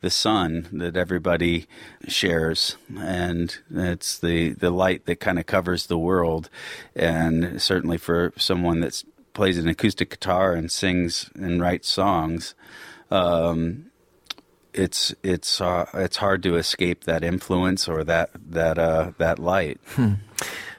[0.00, 1.66] the sun that everybody
[2.06, 6.48] shares, and it's the the light that kind of covers the world.
[6.94, 9.02] And certainly for someone that
[9.34, 12.54] plays an acoustic guitar and sings and writes songs,
[13.10, 13.90] um,
[14.72, 19.80] it's it's uh, it's hard to escape that influence or that that uh, that light.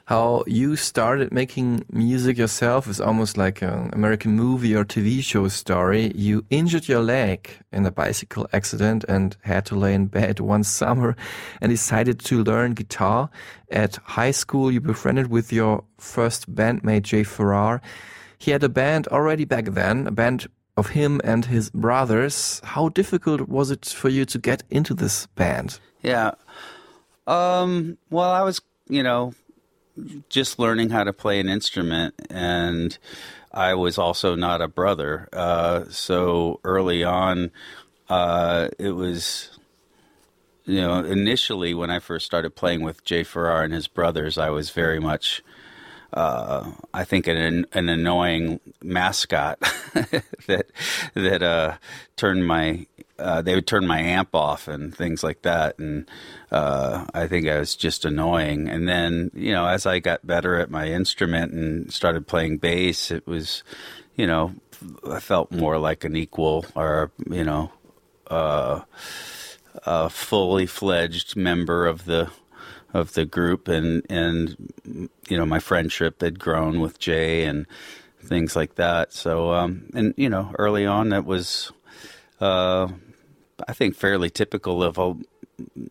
[0.10, 5.48] How you started making music yourself is almost like an American movie or TV show
[5.50, 6.12] story.
[6.16, 10.64] You injured your leg in a bicycle accident and had to lay in bed one
[10.64, 11.16] summer
[11.62, 13.30] and decided to learn guitar.
[13.70, 17.80] At high school, you befriended with your first bandmate, Jay Farrar.
[18.40, 22.62] He had a band already back then, a band of him and his brothers.
[22.64, 25.80] How difficult was it for you to get into this band?
[26.02, 26.32] Yeah.
[27.28, 29.34] Um, well, I was, you know,
[30.30, 32.98] just learning how to play an instrument, and
[33.52, 35.28] I was also not a brother.
[35.34, 37.52] Uh, so early on,
[38.10, 39.58] uh, it was,
[40.66, 44.50] you know, initially when I first started playing with Jay Farrar and his brothers, I
[44.50, 45.44] was very much.
[46.12, 49.60] Uh, I think an an annoying mascot
[50.48, 50.66] that
[51.14, 51.78] that uh,
[52.16, 52.88] turned my
[53.20, 56.10] uh, they would turn my amp off and things like that, and
[56.52, 58.70] uh, I think I was just annoying.
[58.70, 63.12] And then you know, as I got better at my instrument and started playing bass,
[63.12, 63.64] it was,
[64.16, 64.54] you know,
[65.08, 67.72] I felt more like an equal or you know,
[68.28, 68.82] uh,
[69.86, 72.30] a fully fledged member of the
[72.94, 77.68] of the group, and and you know, my friendship had grown with Jay and
[78.24, 79.14] things like that.
[79.14, 81.72] So, um, and you know, early on, that was.
[82.40, 82.88] Uh,
[83.68, 85.16] I think fairly typical of a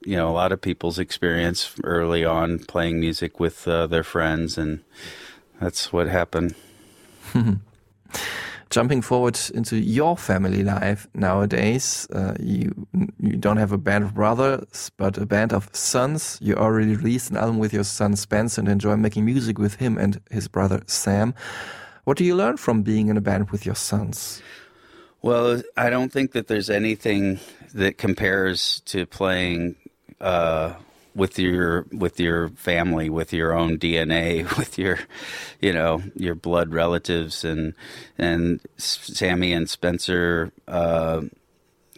[0.05, 4.59] you know a lot of people's experience early on playing music with uh, their friends,
[4.59, 4.81] and
[5.61, 6.55] that's what happened.
[8.71, 12.87] Jumping forward into your family life nowadays, uh, you
[13.19, 16.39] you don't have a band of brothers, but a band of sons.
[16.43, 19.97] You already released an album with your son Spence and enjoy making music with him
[19.97, 21.35] and his brother Sam.
[22.05, 24.43] What do you learn from being in a band with your sons?
[25.21, 27.41] Well, I don't think that there's anything
[27.75, 29.75] that compares to playing
[30.21, 30.75] uh,
[31.15, 34.99] with your with your family, with your own DNA, with your
[35.61, 37.75] you know your blood relatives, and
[38.17, 41.23] and Sammy and Spencer uh,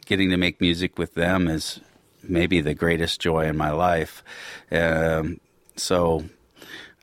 [0.07, 1.81] getting to make music with them is
[2.23, 4.25] maybe the greatest joy in my life.
[4.73, 5.41] Um,
[5.77, 6.25] so,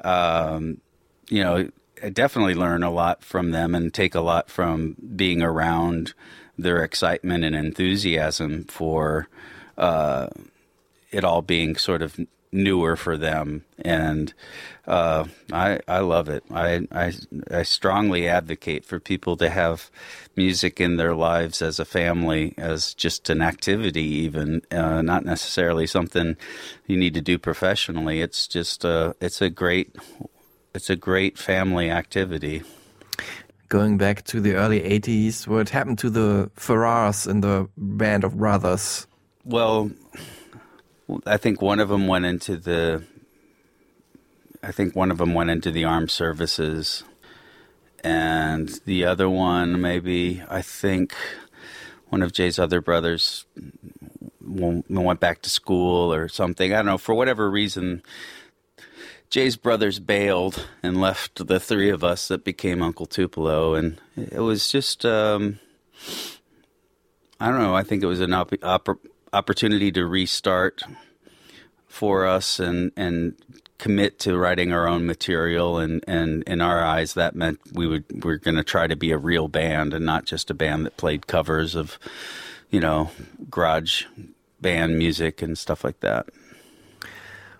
[0.03, 0.81] um,
[1.29, 1.69] you know.
[2.03, 6.13] I definitely learn a lot from them and take a lot from being around
[6.57, 9.27] their excitement and enthusiasm for
[9.77, 10.27] uh,
[11.11, 12.19] it all being sort of
[12.51, 14.33] newer for them, and
[14.87, 16.43] uh, I I love it.
[16.51, 17.13] I, I
[17.51, 19.89] I strongly advocate for people to have
[20.35, 25.87] music in their lives as a family, as just an activity, even uh, not necessarily
[25.87, 26.37] something
[26.87, 28.21] you need to do professionally.
[28.21, 29.95] It's just a it's a great
[30.73, 32.63] it's a great family activity.
[33.69, 38.37] Going back to the early 80s, what happened to the Ferrars in the band of
[38.37, 39.07] brothers?
[39.43, 39.91] Well,
[41.25, 43.03] I think one of them went into the.
[44.63, 47.03] I think one of them went into the armed services,
[48.03, 51.13] and the other one maybe I think
[52.09, 53.45] one of Jay's other brothers
[54.41, 56.73] went back to school or something.
[56.73, 58.01] I don't know for whatever reason.
[59.29, 64.39] Jay's brothers bailed and left the three of us that became Uncle Tupelo, and it
[64.39, 65.05] was just.
[65.05, 65.59] Um,
[67.39, 67.75] I don't know.
[67.75, 70.81] I think it was an op- op- opportunity to restart
[71.87, 73.35] for us and and
[73.77, 78.23] commit to writing our own material and and in our eyes that meant we would
[78.23, 80.85] we are going to try to be a real band and not just a band
[80.85, 81.99] that played covers of
[82.71, 83.11] you know
[83.49, 84.05] garage
[84.59, 86.27] band music and stuff like that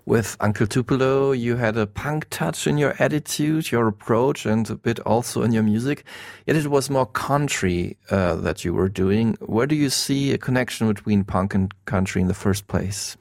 [0.07, 4.75] With Uncle Tupelo, you had a punk touch in your attitude, your approach, and a
[4.75, 6.05] bit also in your music.
[6.45, 9.35] Yet it was more country uh, that you were doing.
[9.41, 13.17] Where do you see a connection between punk and country in the first place?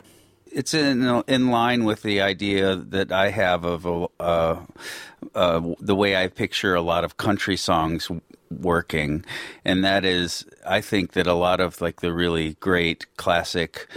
[0.53, 4.65] it's in in line with the idea that I have of a, uh,
[5.35, 8.09] uh, the way I picture a lot of country songs
[8.49, 9.25] working,
[9.65, 13.89] and that is, I think that a lot of like the really great classic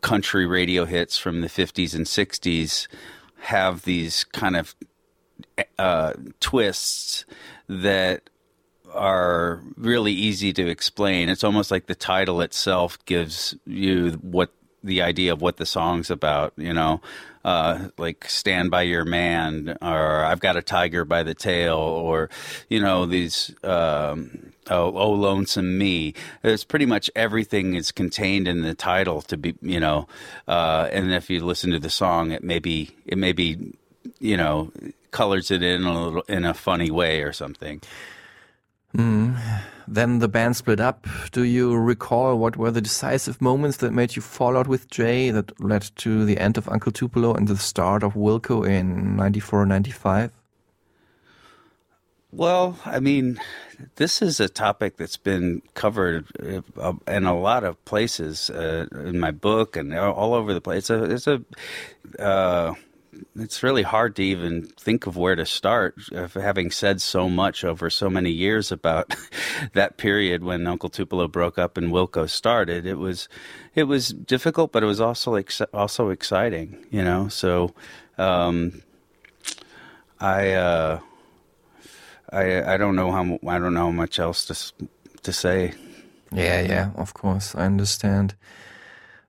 [0.00, 2.88] country radio hits from the '50s and '60s
[3.40, 4.74] have these kind of
[5.78, 7.24] uh, twists
[7.68, 8.30] that
[8.94, 11.28] are really easy to explain.
[11.28, 14.52] It's almost like the title itself gives you what
[14.84, 17.00] the idea of what the song's about, you know,
[17.44, 22.30] uh, like "Stand by Your Man" or "I've Got a Tiger by the Tail" or
[22.68, 23.54] you know these.
[23.64, 26.14] Um, oh, oh, lonesome me!
[26.42, 30.08] It's pretty much everything is contained in the title to be, you know,
[30.48, 33.74] uh, and if you listen to the song, it may be, it may be,
[34.20, 34.72] you know,
[35.10, 37.80] colors it in a little in a funny way or something.
[38.96, 39.38] Mm.
[39.88, 41.06] Then the band split up.
[41.32, 45.30] Do you recall what were the decisive moments that made you fall out with Jay
[45.30, 49.66] that led to the end of Uncle Tupelo and the start of Wilco in 94
[49.66, 50.41] 95?
[52.34, 53.38] Well, I mean,
[53.96, 56.26] this is a topic that's been covered
[56.80, 60.88] uh, in a lot of places uh, in my book and all over the place.
[60.88, 62.74] It's a, it's a, uh,
[63.36, 65.94] it's really hard to even think of where to start,
[66.32, 69.14] having said so much over so many years about
[69.74, 72.86] that period when Uncle Tupelo broke up and Wilco started.
[72.86, 73.28] It was,
[73.74, 77.28] it was difficult, but it was also ex- also exciting, you know.
[77.28, 77.74] So,
[78.16, 78.80] um,
[80.18, 81.00] I, uh,
[82.32, 84.86] I, I don't know how I don't know much else to
[85.22, 85.74] to say.
[86.32, 88.34] Yeah, yeah, of course, I understand.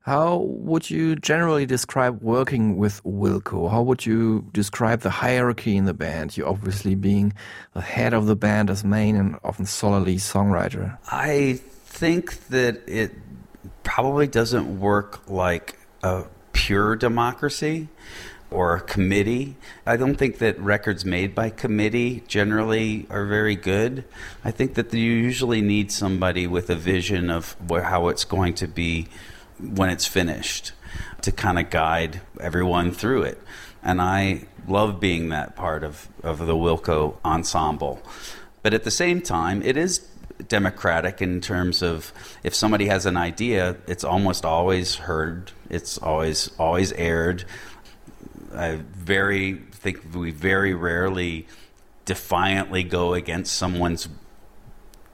[0.01, 3.72] How would you generally describe working with Wilco?
[3.72, 6.36] How would you describe the hierarchy in the band?
[6.36, 7.34] You obviously being
[7.74, 10.97] the head of the band as main and often solely songwriter.
[11.10, 13.14] I think that it
[13.84, 17.88] probably doesn't work like a pure democracy
[18.54, 19.56] or a committee.
[19.86, 24.06] I don't think that records made by committee generally are very good.
[24.45, 28.68] I think that you usually need somebody with a vision of how it's going to
[28.68, 29.08] be
[29.60, 30.72] when it's finished
[31.22, 33.41] to kind of guide everyone through it.
[33.82, 38.01] And I love being that part of, of the Wilco ensemble.
[38.62, 40.08] But at the same time, it is
[40.47, 46.49] democratic in terms of if somebody has an idea, it's almost always heard, it's always
[46.58, 47.45] always aired.
[48.56, 51.47] I very think we very rarely
[52.06, 54.10] defiantly go against someone's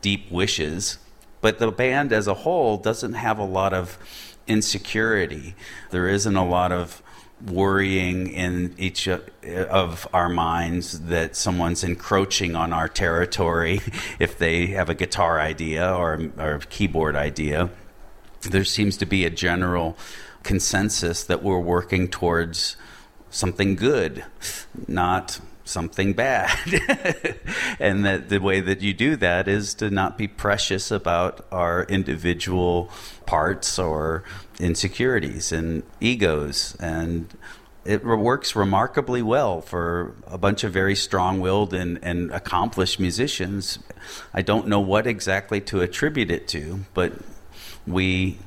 [0.02, 0.98] deep wishes.
[1.42, 3.98] But the band as a whole doesn't have a lot of
[4.48, 5.56] insecurity.
[5.92, 7.02] There isn't a lot of
[7.46, 9.20] worrying in each uh,
[9.70, 13.80] of our minds that someone's encroaching on our territory
[14.20, 17.70] if they have a guitar idea or, or a keyboard idea.
[18.42, 19.98] There seems to be a general
[20.44, 22.76] consensus that we're working towards
[23.30, 24.24] something good,
[24.88, 26.58] not something bad.
[27.80, 31.84] and that the way that you do that is to not be precious about our
[31.84, 32.90] individual
[33.26, 34.24] parts or
[34.60, 37.38] insecurities and egos and
[37.86, 43.80] it works remarkably well for a bunch of very strong-willed and, and accomplished musicians.
[44.34, 47.14] I don't know what exactly to attribute it to, but
[47.88, 48.38] we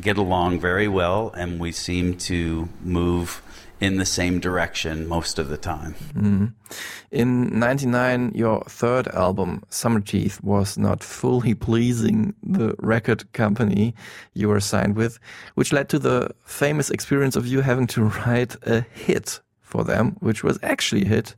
[0.00, 3.42] get along very well and we seem to move
[3.80, 5.94] in the same direction most of the time.
[6.14, 6.52] Mm.
[7.10, 13.94] In 99, your third album, Summer Teeth, was not fully pleasing the record company
[14.32, 15.18] you were signed with,
[15.54, 20.16] which led to the famous experience of you having to write a hit for them,
[20.20, 21.36] which was actually a hit.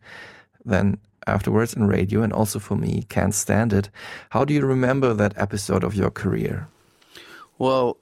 [0.64, 3.90] Then afterwards in radio and also for me, Can't Stand It.
[4.30, 6.68] How do you remember that episode of your career?
[7.58, 7.98] Well,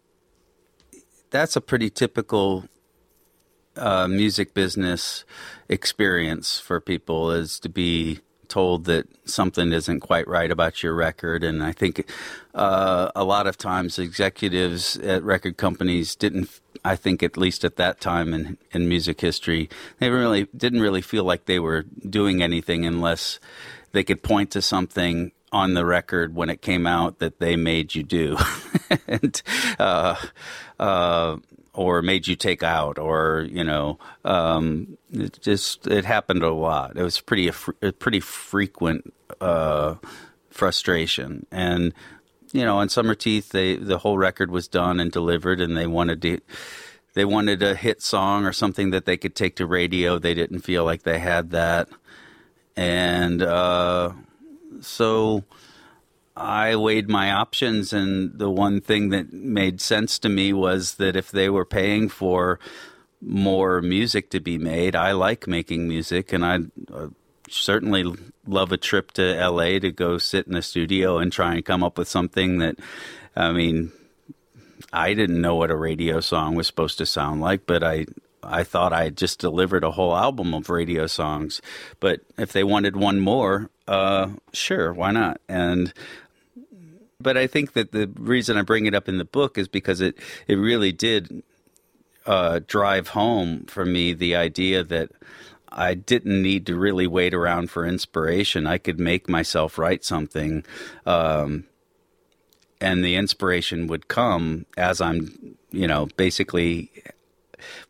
[1.30, 2.68] that's a pretty typical
[3.76, 5.24] uh, music business
[5.68, 11.42] experience for people is to be told that something isn't quite right about your record.
[11.42, 12.08] And I think
[12.54, 16.60] uh, a lot of times executives at record companies didn't.
[16.84, 19.68] I think at least at that time in, in music history,
[19.98, 23.40] they really didn't really feel like they were doing anything unless
[23.90, 27.94] they could point to something on the record when it came out that they made
[27.94, 28.36] you do.
[29.08, 29.42] and
[29.78, 30.14] uh,
[30.78, 31.36] uh,
[31.76, 36.96] or made you take out, or you know, um, it just it happened a lot.
[36.96, 39.96] It was pretty a, pretty frequent uh,
[40.50, 41.92] frustration, and
[42.52, 45.86] you know, on Summer Teeth, they the whole record was done and delivered, and they
[45.86, 46.40] wanted to
[47.12, 50.18] they wanted a hit song or something that they could take to radio.
[50.18, 51.88] They didn't feel like they had that,
[52.74, 54.12] and uh,
[54.80, 55.44] so
[56.36, 61.16] I weighed my options, and the one thing that made sense to me was that
[61.16, 62.58] if they were paying for
[63.22, 66.58] more music to be made, I like making music, and I
[66.92, 67.08] uh,
[67.48, 68.04] certainly
[68.46, 71.82] love a trip to LA to go sit in a studio and try and come
[71.82, 72.76] up with something that,
[73.34, 73.92] I mean,
[74.92, 78.06] I didn't know what a radio song was supposed to sound like, but I
[78.42, 81.60] I thought I had just delivered a whole album of radio songs.
[81.98, 85.40] But if they wanted one more, uh, sure, why not?
[85.48, 85.92] And
[87.20, 90.00] but I think that the reason I bring it up in the book is because
[90.00, 91.42] it it really did
[92.26, 95.10] uh, drive home for me the idea that
[95.70, 98.66] I didn't need to really wait around for inspiration.
[98.66, 100.64] I could make myself write something,
[101.04, 101.64] um,
[102.80, 106.90] and the inspiration would come as I'm, you know, basically.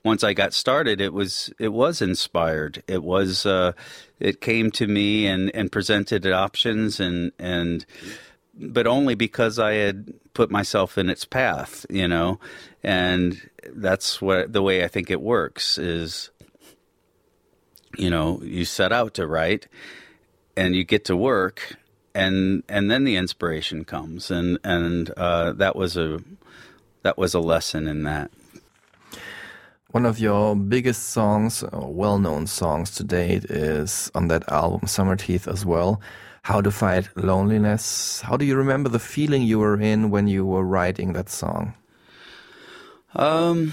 [0.04, 2.84] Once I got started, it was it was inspired.
[2.86, 3.72] It was uh,
[4.20, 7.84] it came to me and, and presented options and and
[8.58, 12.40] but only because I had put myself in its path, you know,
[12.82, 16.30] and that's what the way I think it works is,
[17.96, 19.68] you know, you set out to write,
[20.56, 21.76] and you get to work,
[22.14, 26.20] and and then the inspiration comes, and and uh, that was a
[27.02, 28.30] that was a lesson in that.
[29.90, 35.48] One of your biggest songs, well-known songs to date, is on that album, Summer Teeth,
[35.48, 36.00] as well.
[36.46, 38.20] How to Fight Loneliness.
[38.20, 41.74] How do you remember the feeling you were in when you were writing that song?
[43.16, 43.72] Um,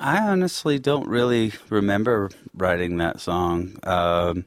[0.00, 3.78] I honestly don't really remember writing that song.
[3.84, 4.44] Um,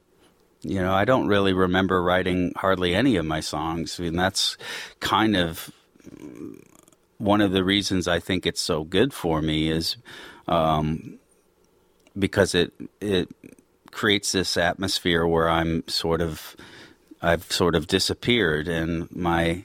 [0.62, 3.98] you know, I don't really remember writing hardly any of my songs.
[3.98, 4.56] I mean, that's
[5.00, 5.68] kind of
[7.18, 9.96] one of the reasons I think it's so good for me is
[10.46, 11.18] um,
[12.16, 13.30] because it it
[13.90, 16.54] creates this atmosphere where I'm sort of
[17.24, 19.64] I've sort of disappeared and my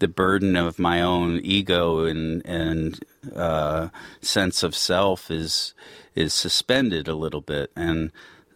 [0.00, 2.98] the burden of my own ego and and
[3.34, 3.88] uh,
[4.20, 5.74] sense of self is
[6.14, 8.10] is suspended a little bit and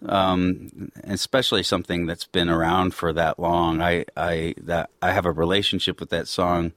[0.06, 3.80] um, especially something that's been around for that long.
[3.80, 6.72] I I that I have a relationship with that song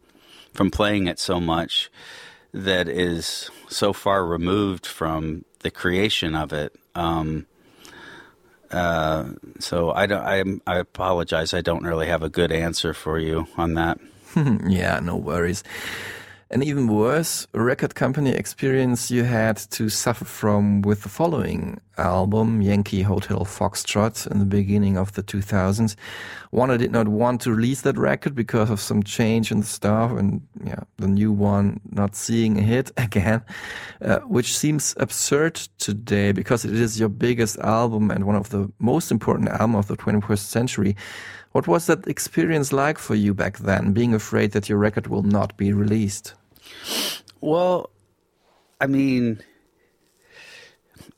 [0.54, 1.92] from playing it so much
[2.54, 6.76] that is so far removed from the creation of it.
[6.94, 7.48] Um,
[8.72, 9.26] uh,
[9.60, 10.22] so I don't.
[10.22, 11.54] I, I apologize.
[11.54, 14.00] I don't really have a good answer for you on that.
[14.68, 15.64] yeah, no worries.
[16.52, 22.62] An even worse record company experience you had to suffer from with the following album,
[22.62, 25.96] Yankee Hotel Foxtrot, in the beginning of the 2000s.
[26.52, 30.12] Warner did not want to release that record because of some change in the staff
[30.12, 33.42] and yeah, the new one not seeing a hit again,
[34.04, 38.72] uh, which seems absurd today because it is your biggest album and one of the
[38.78, 40.96] most important album of the 21st century.
[41.56, 45.24] What was that experience like for you back then, being afraid that your record will
[45.24, 46.34] not be released?
[47.40, 47.92] Well,
[48.82, 49.42] I mean,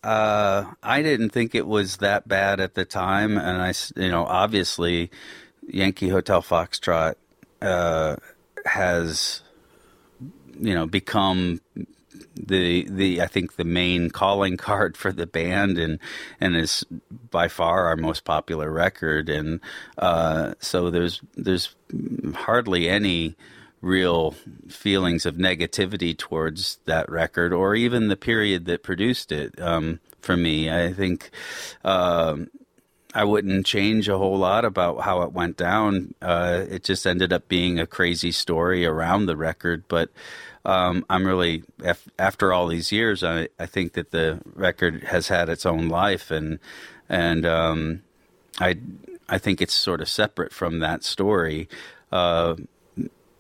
[0.04, 4.26] uh, I didn't think it was that bad at the time, and I, you know,
[4.26, 5.10] obviously,
[5.68, 7.16] Yankee Hotel Foxtrot
[7.64, 8.18] uh,
[8.68, 9.42] has,
[10.60, 11.62] you know, become
[12.36, 16.00] the the I think the main calling card for the band and
[16.40, 16.86] and is
[17.32, 19.30] by far our most popular record.
[19.30, 19.60] And
[19.98, 21.76] uh, so there's there's
[22.36, 23.36] hardly any
[23.82, 24.32] real
[24.68, 30.36] feelings of negativity towards that record or even the period that produced it um, for
[30.36, 30.70] me.
[30.70, 31.30] I think
[31.84, 32.50] um,
[33.14, 36.16] I wouldn't change a whole lot about how it went down.
[36.22, 40.10] Uh, it just ended up being a crazy story around the record but
[40.68, 41.64] um, I'm really
[42.20, 46.30] after all these years, I, I think that the record has had its own life,
[46.30, 46.60] and
[47.08, 48.04] and um,
[48.60, 48.78] I
[49.30, 51.70] I think it's sort of separate from that story.
[52.12, 52.58] Uh,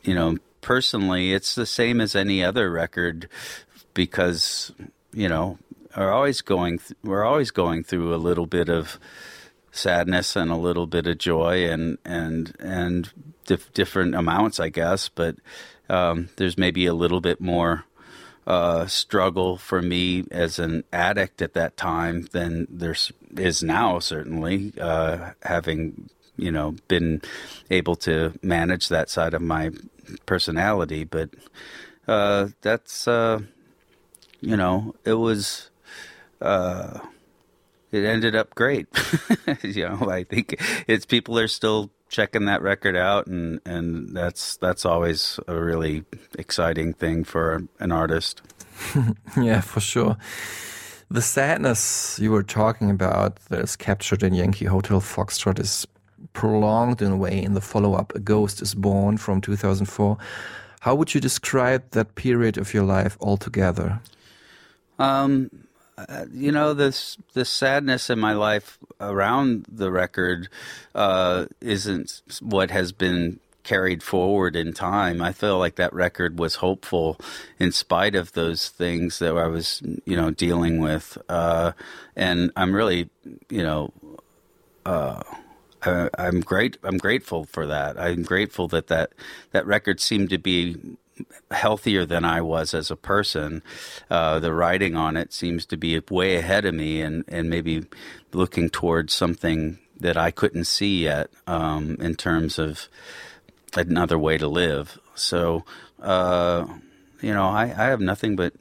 [0.03, 3.27] you know, personally, it's the same as any other record
[3.93, 4.71] because
[5.11, 5.59] you know
[5.97, 8.97] we're always going th- we're always going through a little bit of
[9.69, 13.11] sadness and a little bit of joy and and and
[13.45, 15.35] dif- different amounts, I guess, but
[15.89, 17.85] um, there's maybe a little bit more
[18.45, 22.95] uh, struggle for me as an addict at that time than there
[23.35, 23.99] is now.
[23.99, 27.21] Certainly, uh, having you know been
[27.69, 29.71] able to manage that side of my
[30.25, 31.29] personality, but
[32.07, 33.41] uh, that's uh,
[34.39, 35.69] you know it was
[36.41, 36.99] uh,
[37.91, 38.87] it ended up great.
[39.63, 40.55] you know, I think
[40.87, 46.03] it's people are still checking that record out, and and that's that's always a really
[46.37, 48.41] exciting thing for an artist.
[49.37, 50.17] yeah, for sure.
[51.09, 55.87] The sadness you were talking about that is captured in Yankee Hotel Foxtrot is
[56.33, 60.17] prolonged in a way in the follow up A Ghost is Born from 2004.
[60.81, 64.01] How would you describe that period of your life altogether?
[64.99, 65.49] Um,
[65.97, 70.49] uh, you know, this the sadness in my life around the record
[70.93, 75.21] uh, isn't what has been carried forward in time.
[75.21, 77.19] I feel like that record was hopeful
[77.59, 81.17] in spite of those things that I was, you know, dealing with.
[81.27, 81.73] Uh,
[82.15, 83.09] and I'm really,
[83.49, 83.91] you know,
[84.85, 85.21] uh,
[85.81, 86.77] I, I'm great.
[86.83, 87.99] I'm grateful for that.
[87.99, 89.11] I'm grateful that that
[89.51, 90.77] that record seemed to be
[91.51, 93.63] healthier than I was as a person.
[94.09, 97.85] Uh, the writing on it seems to be way ahead of me, and and maybe
[98.33, 102.87] looking towards something that I couldn't see yet um, in terms of
[103.75, 104.99] another way to live.
[105.15, 105.65] So,
[106.01, 106.65] uh,
[107.21, 108.53] you know, I, I have nothing but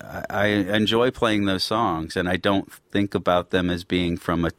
[0.00, 4.44] I, I enjoy playing those songs, and I don't think about them as being from
[4.44, 4.50] a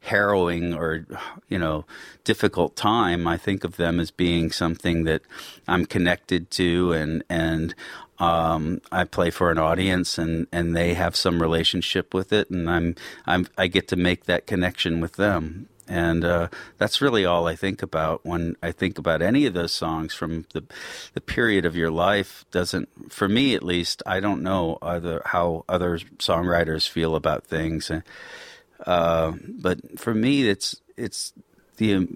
[0.00, 1.06] harrowing or
[1.48, 1.84] you know
[2.24, 3.26] difficult time.
[3.26, 5.22] I think of them as being something that
[5.68, 7.74] I'm connected to, and and
[8.18, 12.70] um, I play for an audience, and, and they have some relationship with it, and
[12.70, 12.94] I'm
[13.26, 15.68] I'm I get to make that connection with them.
[15.88, 16.48] And uh,
[16.78, 20.46] that's really all I think about when I think about any of those songs from
[20.52, 20.62] the
[21.14, 22.44] the period of your life.
[22.52, 27.90] Doesn't, for me at least, I don't know other how other songwriters feel about things.
[28.86, 31.32] Uh, but for me, it's it's
[31.76, 32.08] the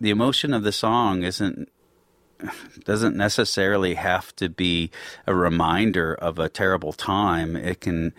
[0.00, 1.68] the emotion of the song isn't
[2.84, 4.90] doesn't necessarily have to be
[5.26, 7.56] a reminder of a terrible time.
[7.56, 8.12] It can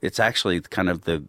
[0.00, 1.24] it's actually kind of the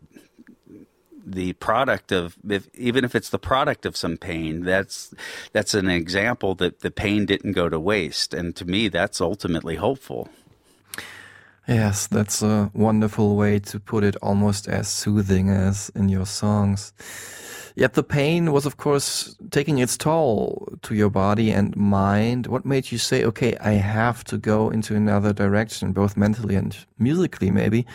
[1.29, 5.13] the product of if, even if it's the product of some pain that's
[5.51, 9.75] that's an example that the pain didn't go to waste and to me that's ultimately
[9.75, 10.29] hopeful
[11.67, 16.93] Yes, that's a wonderful way to put it, almost as soothing as in your songs.
[17.75, 22.47] Yet the pain was, of course, taking its toll to your body and mind.
[22.47, 26.75] What made you say, okay, I have to go into another direction, both mentally and
[26.97, 27.85] musically, maybe?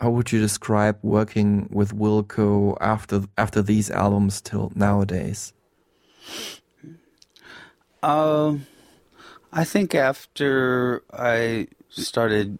[0.00, 5.52] How would you describe working with Wilco after, after these albums till nowadays?
[8.02, 8.54] Uh,
[9.52, 12.58] I think after I started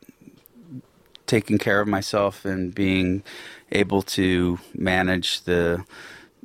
[1.28, 3.22] taking care of myself and being
[3.70, 5.84] able to manage the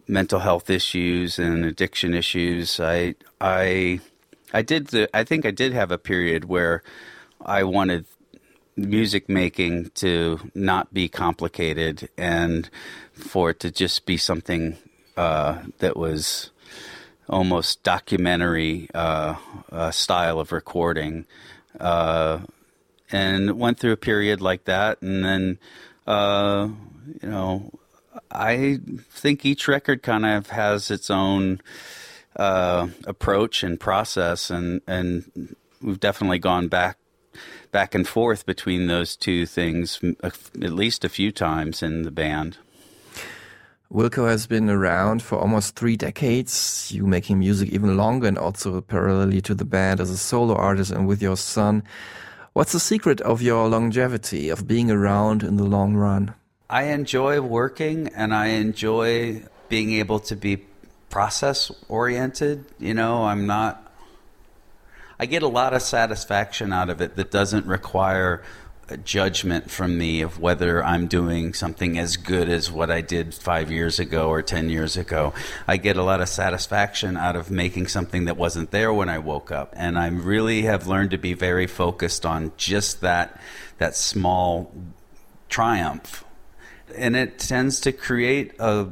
[0.07, 2.79] mental health issues and addiction issues.
[2.79, 3.99] I I
[4.53, 6.83] I did the I think I did have a period where
[7.41, 8.05] I wanted
[8.75, 12.69] music making to not be complicated and
[13.13, 14.77] for it to just be something
[15.15, 16.49] uh, that was
[17.29, 19.35] almost documentary uh,
[19.71, 21.25] uh, style of recording.
[21.79, 22.39] Uh,
[23.13, 25.59] and went through a period like that, and then,
[26.07, 26.67] uh,
[27.21, 27.71] you know,
[28.31, 28.79] I
[29.11, 31.61] think each record kind of has its own
[32.35, 36.97] uh, approach and process, and and we've definitely gone back
[37.71, 42.57] back and forth between those two things at least a few times in the band.
[43.91, 46.91] Wilco has been around for almost three decades.
[46.91, 50.91] You making music even longer, and also parallelly to the band as a solo artist
[50.91, 51.83] and with your son.
[52.53, 56.35] What's the secret of your longevity, of being around in the long run?
[56.69, 60.57] I enjoy working and I enjoy being able to be
[61.09, 62.65] process oriented.
[62.77, 63.91] You know, I'm not,
[65.19, 68.43] I get a lot of satisfaction out of it that doesn't require
[69.03, 73.71] judgment from me of whether I'm doing something as good as what I did five
[73.71, 75.33] years ago or 10 years ago.
[75.67, 79.19] I get a lot of satisfaction out of making something that wasn't there when I
[79.19, 79.73] woke up.
[79.75, 83.39] And I really have learned to be very focused on just that,
[83.77, 84.73] that small
[85.49, 86.25] triumph.
[86.95, 88.89] And it tends to create a,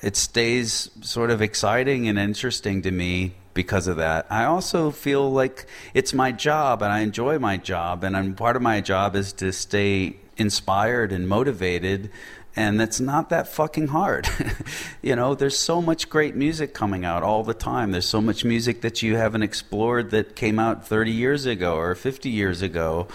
[0.00, 4.26] it stays sort of exciting and interesting to me because of that.
[4.30, 8.56] I also feel like it's my job and I enjoy my job and I'm, part
[8.56, 12.10] of my job is to stay inspired and motivated
[12.54, 14.28] and it's not that fucking hard.
[15.02, 17.92] you know, there's so much great music coming out all the time.
[17.92, 21.94] There's so much music that you haven't explored that came out 30 years ago or
[21.94, 23.08] 50 years ago.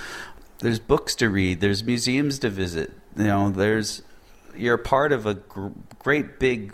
[0.60, 2.94] There's books to read, there's museums to visit.
[3.16, 4.02] You know, there's
[4.56, 5.68] you're part of a gr-
[6.00, 6.74] great big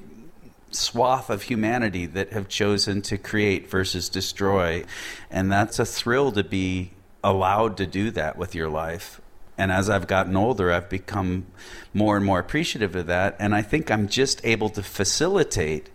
[0.76, 4.84] swath of humanity that have chosen to create versus destroy.
[5.30, 6.91] And that's a thrill to be
[7.24, 9.22] allowed to do that with your life.
[9.58, 11.45] And as I've gotten older, I've become
[11.94, 13.36] more and more appreciative of that.
[13.40, 15.90] And I think I'm just able to facilitate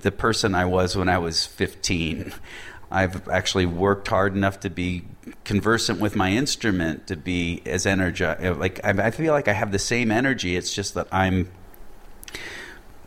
[0.00, 2.34] the person I was when I was 15.
[2.90, 5.04] I've actually worked hard enough to be
[5.44, 8.58] conversant with my instrument to be as energized.
[8.58, 10.56] Like I, feel like I have the same energy.
[10.56, 11.50] It's just that I'm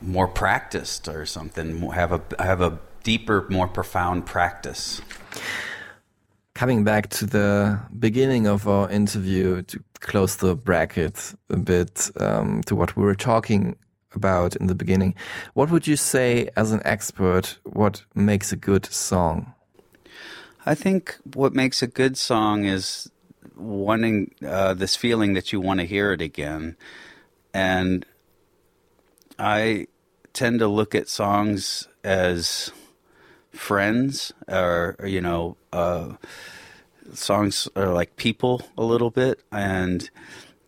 [0.02, 1.82] more practiced or something.
[1.92, 5.02] Have a have a deeper, more profound practice.
[6.54, 12.64] Coming back to the beginning of our interview to close the bracket a bit um,
[12.64, 13.76] to what we were talking
[14.14, 15.14] about in the beginning,
[15.54, 17.60] what would you say as an expert?
[17.64, 19.54] What makes a good song?
[20.66, 23.10] I think what makes a good song is
[23.56, 26.76] wanting uh, this feeling that you want to hear it again.
[27.54, 28.06] And
[29.40, 29.88] I
[30.34, 32.72] tend to look at songs as
[33.52, 36.14] friends or, or, you know, uh,
[37.14, 39.42] songs are like people a little bit.
[39.52, 40.10] And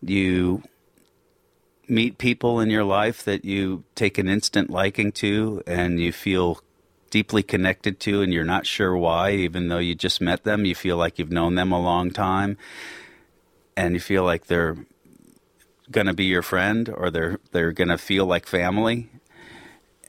[0.02, 0.62] you
[1.88, 6.60] meet people in your life that you take an instant liking to and you feel
[7.10, 10.74] deeply connected to and you're not sure why even though you just met them you
[10.74, 12.56] feel like you've known them a long time
[13.76, 14.76] and you feel like they're
[15.90, 19.10] going to be your friend or they're they're going to feel like family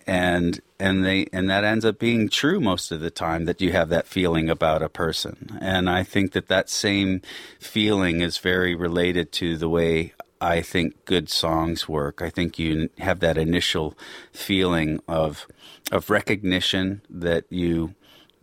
[0.07, 3.71] and and they and that ends up being true most of the time that you
[3.71, 7.21] have that feeling about a person and i think that that same
[7.59, 10.13] feeling is very related to the way
[10.43, 12.19] I think good songs work.
[12.19, 13.95] I think you have that initial
[14.33, 15.45] feeling of
[15.91, 17.93] of recognition that you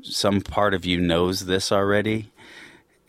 [0.02, 2.31] some part of you knows this already.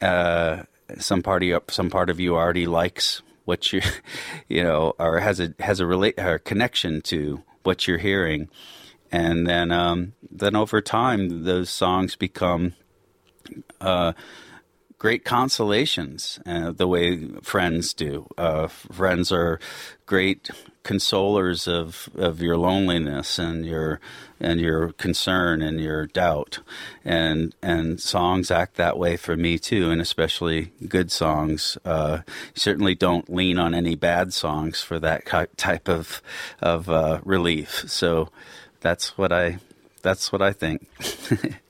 [0.02, 0.64] Uh,
[0.98, 3.82] some part of you, some part of you already likes what you
[4.48, 8.48] you know or has a has a relate or connection to what you're hearing,
[9.12, 12.74] and then um, then over time those songs become.
[13.82, 14.14] Uh,
[15.00, 18.28] great consolations uh, the way friends do.
[18.38, 19.58] Uh, friends are
[20.06, 20.52] great
[20.90, 24.00] consolers of, of your loneliness and your
[24.40, 26.60] and your concern and your doubt,
[27.06, 31.78] and and songs act that way for me too, and especially good songs.
[31.86, 32.20] Uh,
[32.56, 36.24] certainly don't lean on any bad songs for that type of
[36.60, 37.84] of uh, relief.
[37.88, 38.30] So
[38.82, 39.60] that's what I
[40.02, 40.88] that's what I think.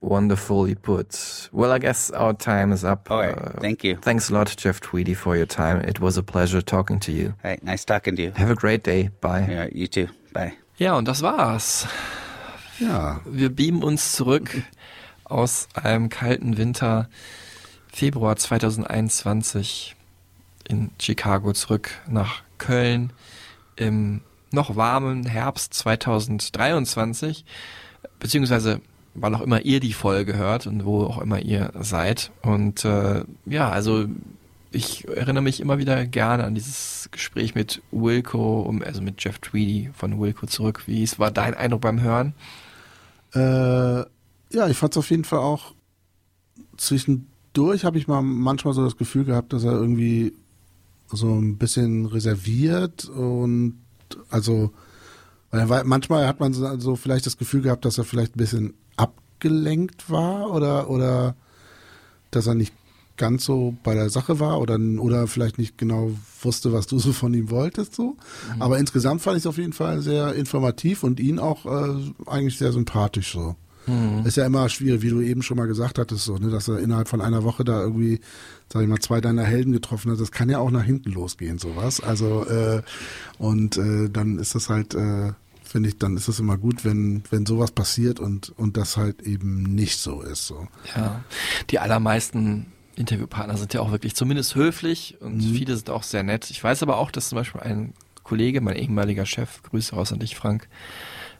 [0.00, 1.48] Wonderfully put.
[1.52, 3.10] Well, I guess our time is up.
[3.10, 3.36] All right.
[3.36, 3.96] Uh, Thank you.
[3.96, 5.80] Thanks a lot, Jeff Tweedy, for your time.
[5.80, 7.34] It was a pleasure talking to you.
[7.42, 8.30] Hey, nice talking to you.
[8.36, 9.10] Have a great day.
[9.20, 9.46] Bye.
[9.48, 10.08] Yeah, you too.
[10.32, 10.52] Bye.
[10.76, 11.88] Ja, und das war's.
[12.78, 13.20] Ja.
[13.24, 14.62] Wir beamen uns zurück
[15.24, 17.08] aus einem kalten Winter,
[17.92, 19.96] Februar 2021
[20.68, 23.12] in Chicago zurück nach Köln
[23.76, 24.20] im
[24.50, 27.44] noch warmen Herbst 2023,
[28.18, 28.80] beziehungsweise
[29.20, 32.30] wann auch immer ihr die Folge hört und wo auch immer ihr seid.
[32.42, 34.06] Und äh, ja, also
[34.70, 39.90] ich erinnere mich immer wieder gerne an dieses Gespräch mit Wilco, also mit Jeff Tweedy
[39.94, 40.82] von Wilco zurück.
[40.86, 42.34] Wie es war dein Eindruck beim Hören?
[43.34, 44.00] Äh,
[44.50, 45.74] ja, ich fand es auf jeden Fall auch
[46.78, 50.32] zwischendurch habe ich mal manchmal so das Gefühl gehabt, dass er irgendwie
[51.08, 53.78] so ein bisschen reserviert und
[54.30, 54.72] also
[55.50, 60.10] weil manchmal hat man so vielleicht das Gefühl gehabt, dass er vielleicht ein bisschen abgelenkt
[60.10, 61.34] war oder oder
[62.30, 62.74] dass er nicht
[63.16, 66.12] ganz so bei der Sache war oder oder vielleicht nicht genau
[66.42, 68.16] wusste, was du so von ihm wolltest so.
[68.54, 68.62] Mhm.
[68.62, 72.58] Aber insgesamt fand ich es auf jeden Fall sehr informativ und ihn auch äh, eigentlich
[72.58, 73.56] sehr sympathisch so.
[73.88, 74.26] Mhm.
[74.26, 76.78] Ist ja immer schwierig, wie du eben schon mal gesagt hattest, so, ne, dass er
[76.78, 78.20] innerhalb von einer Woche da irgendwie,
[78.72, 80.20] sag ich mal, zwei deiner Helden getroffen hat.
[80.20, 82.00] Das kann ja auch nach hinten losgehen, sowas.
[82.00, 82.82] Also äh,
[83.38, 85.32] und äh, dann ist das halt äh,
[85.68, 89.22] finde ich, dann ist es immer gut, wenn, wenn sowas passiert und, und das halt
[89.22, 90.46] eben nicht so ist.
[90.46, 90.66] So.
[90.96, 91.22] Ja,
[91.70, 92.66] die allermeisten
[92.96, 95.54] Interviewpartner sind ja auch wirklich zumindest höflich und mhm.
[95.54, 96.50] viele sind auch sehr nett.
[96.50, 97.92] Ich weiß aber auch, dass zum Beispiel ein
[98.24, 100.68] Kollege, mein ehemaliger Chef, Grüße raus an dich, Frank,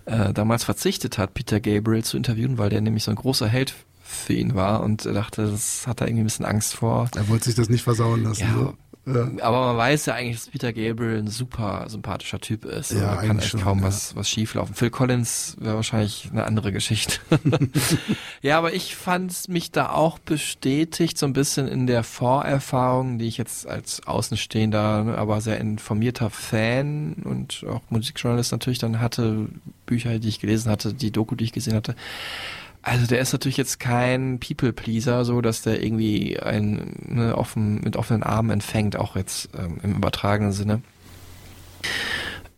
[0.04, 3.74] äh, damals verzichtet hat, Peter Gabriel zu interviewen, weil der nämlich so ein großer Held
[4.02, 7.10] für ihn war und er dachte, das hat er irgendwie ein bisschen Angst vor.
[7.14, 8.42] Er wollte sich das nicht versauen lassen.
[8.42, 8.74] Ja, so.
[9.14, 9.44] Ja.
[9.44, 12.92] Aber man weiß ja eigentlich, dass Peter Gabriel ein super sympathischer Typ ist.
[12.92, 13.86] Ja, da kann echt schon, kaum ja.
[13.86, 14.74] was, was schief laufen.
[14.74, 17.18] Phil Collins wäre wahrscheinlich eine andere Geschichte.
[18.42, 23.26] ja, aber ich fand mich da auch bestätigt, so ein bisschen in der Vorerfahrung, die
[23.26, 29.48] ich jetzt als Außenstehender, aber sehr informierter Fan und auch Musikjournalist natürlich dann hatte,
[29.86, 31.94] Bücher, die ich gelesen hatte, die Doku, die ich gesehen hatte.
[32.88, 37.96] Also der ist natürlich jetzt kein People-Pleaser, so dass der irgendwie ein ne, offen, mit
[37.96, 40.80] offenen Armen empfängt, auch jetzt ähm, im übertragenen Sinne.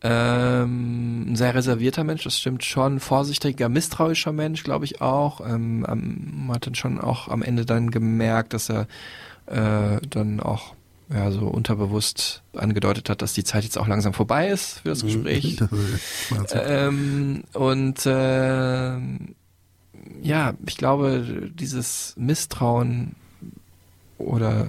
[0.03, 3.01] Ähm, ein sehr reservierter Mensch, das stimmt schon.
[3.01, 5.41] Vorsichtiger, misstrauischer Mensch, glaube ich auch.
[5.41, 8.87] Ähm, man hat dann schon auch am Ende dann gemerkt, dass er
[9.47, 10.75] äh, dann auch
[11.13, 15.03] ja, so unterbewusst angedeutet hat, dass die Zeit jetzt auch langsam vorbei ist für das
[15.03, 15.61] Gespräch.
[16.53, 18.93] ähm, und äh,
[20.23, 23.15] ja, ich glaube, dieses Misstrauen
[24.19, 24.69] oder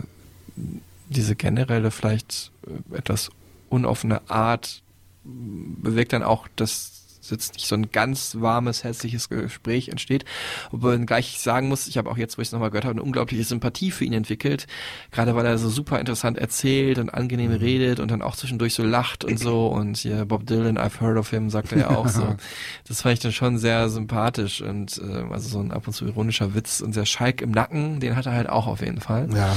[1.09, 3.29] diese generelle vielleicht äh, etwas
[3.69, 4.81] unoffene Art
[5.23, 10.25] bewirkt dann auch, dass jetzt nicht so ein ganz warmes, herzliches Gespräch entsteht.
[10.71, 13.03] Obwohl gleich sagen muss, ich habe auch jetzt, wo ich es nochmal gehört habe, eine
[13.03, 14.67] unglaubliche Sympathie für ihn entwickelt.
[15.11, 18.83] Gerade weil er so super interessant erzählt und angenehm redet und dann auch zwischendurch so
[18.83, 19.67] lacht und so.
[19.67, 22.35] Und hier Bob Dylan, I've heard of him, sagt er ja auch so.
[22.87, 26.05] Das fand ich dann schon sehr sympathisch und äh, also so ein ab und zu
[26.05, 29.29] ironischer Witz und sehr Schalk im Nacken, den hat er halt auch auf jeden Fall.
[29.33, 29.55] Ja.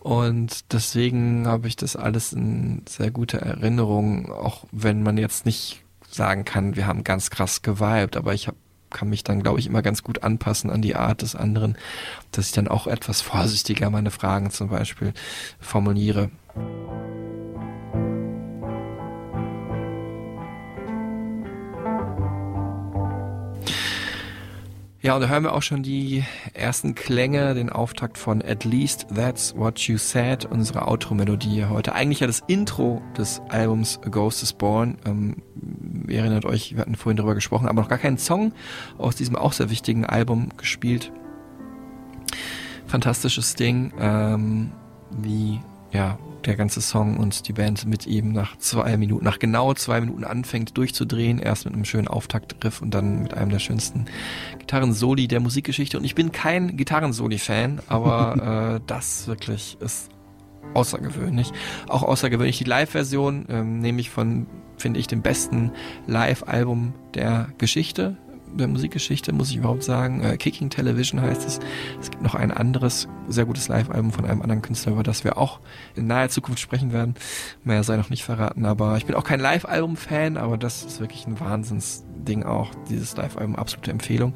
[0.00, 5.82] Und deswegen habe ich das alles in sehr guter Erinnerung, auch wenn man jetzt nicht
[6.14, 8.54] sagen kann, wir haben ganz krass geweibt, aber ich hab,
[8.90, 11.76] kann mich dann, glaube ich, immer ganz gut anpassen an die Art des anderen,
[12.32, 15.12] dass ich dann auch etwas vorsichtiger meine Fragen zum Beispiel
[15.60, 16.30] formuliere.
[25.02, 29.06] Ja, und da hören wir auch schon die ersten Klänge, den Auftakt von At Least
[29.14, 31.94] That's What You Said, unsere Outro-Melodie heute.
[31.94, 34.98] Eigentlich ja das Intro des Albums A Ghost is Born.
[35.06, 35.36] Ähm,
[36.06, 38.52] ihr erinnert euch, wir hatten vorhin darüber gesprochen, aber noch gar keinen Song
[38.98, 41.10] aus diesem auch sehr wichtigen Album gespielt.
[42.86, 44.70] Fantastisches Ding, ähm,
[45.18, 45.60] wie,
[45.92, 50.00] ja, der ganze Song und die Band mit ihm nach zwei Minuten, nach genau zwei
[50.00, 51.38] Minuten anfängt durchzudrehen.
[51.38, 54.06] Erst mit einem schönen Auftaktriff und dann mit einem der schönsten
[54.58, 55.98] Gitarrensoli der Musikgeschichte.
[55.98, 60.10] Und ich bin kein Gitarrensoli-Fan, aber äh, das wirklich ist
[60.74, 61.52] außergewöhnlich.
[61.88, 64.46] Auch außergewöhnlich die Live-Version, ähm, nämlich von,
[64.76, 65.72] finde ich, dem besten
[66.06, 68.16] Live-Album der Geschichte
[68.54, 70.22] der Musikgeschichte, muss ich überhaupt sagen.
[70.22, 71.60] Äh, Kicking Television heißt es.
[72.00, 75.38] Es gibt noch ein anderes, sehr gutes Live-Album von einem anderen Künstler, über das wir
[75.38, 75.60] auch
[75.94, 77.14] in naher Zukunft sprechen werden.
[77.64, 81.26] Mehr sei noch nicht verraten, aber ich bin auch kein Live-Album-Fan, aber das ist wirklich
[81.26, 84.34] ein Wahnsinnsding auch, dieses Live-Album, absolute Empfehlung.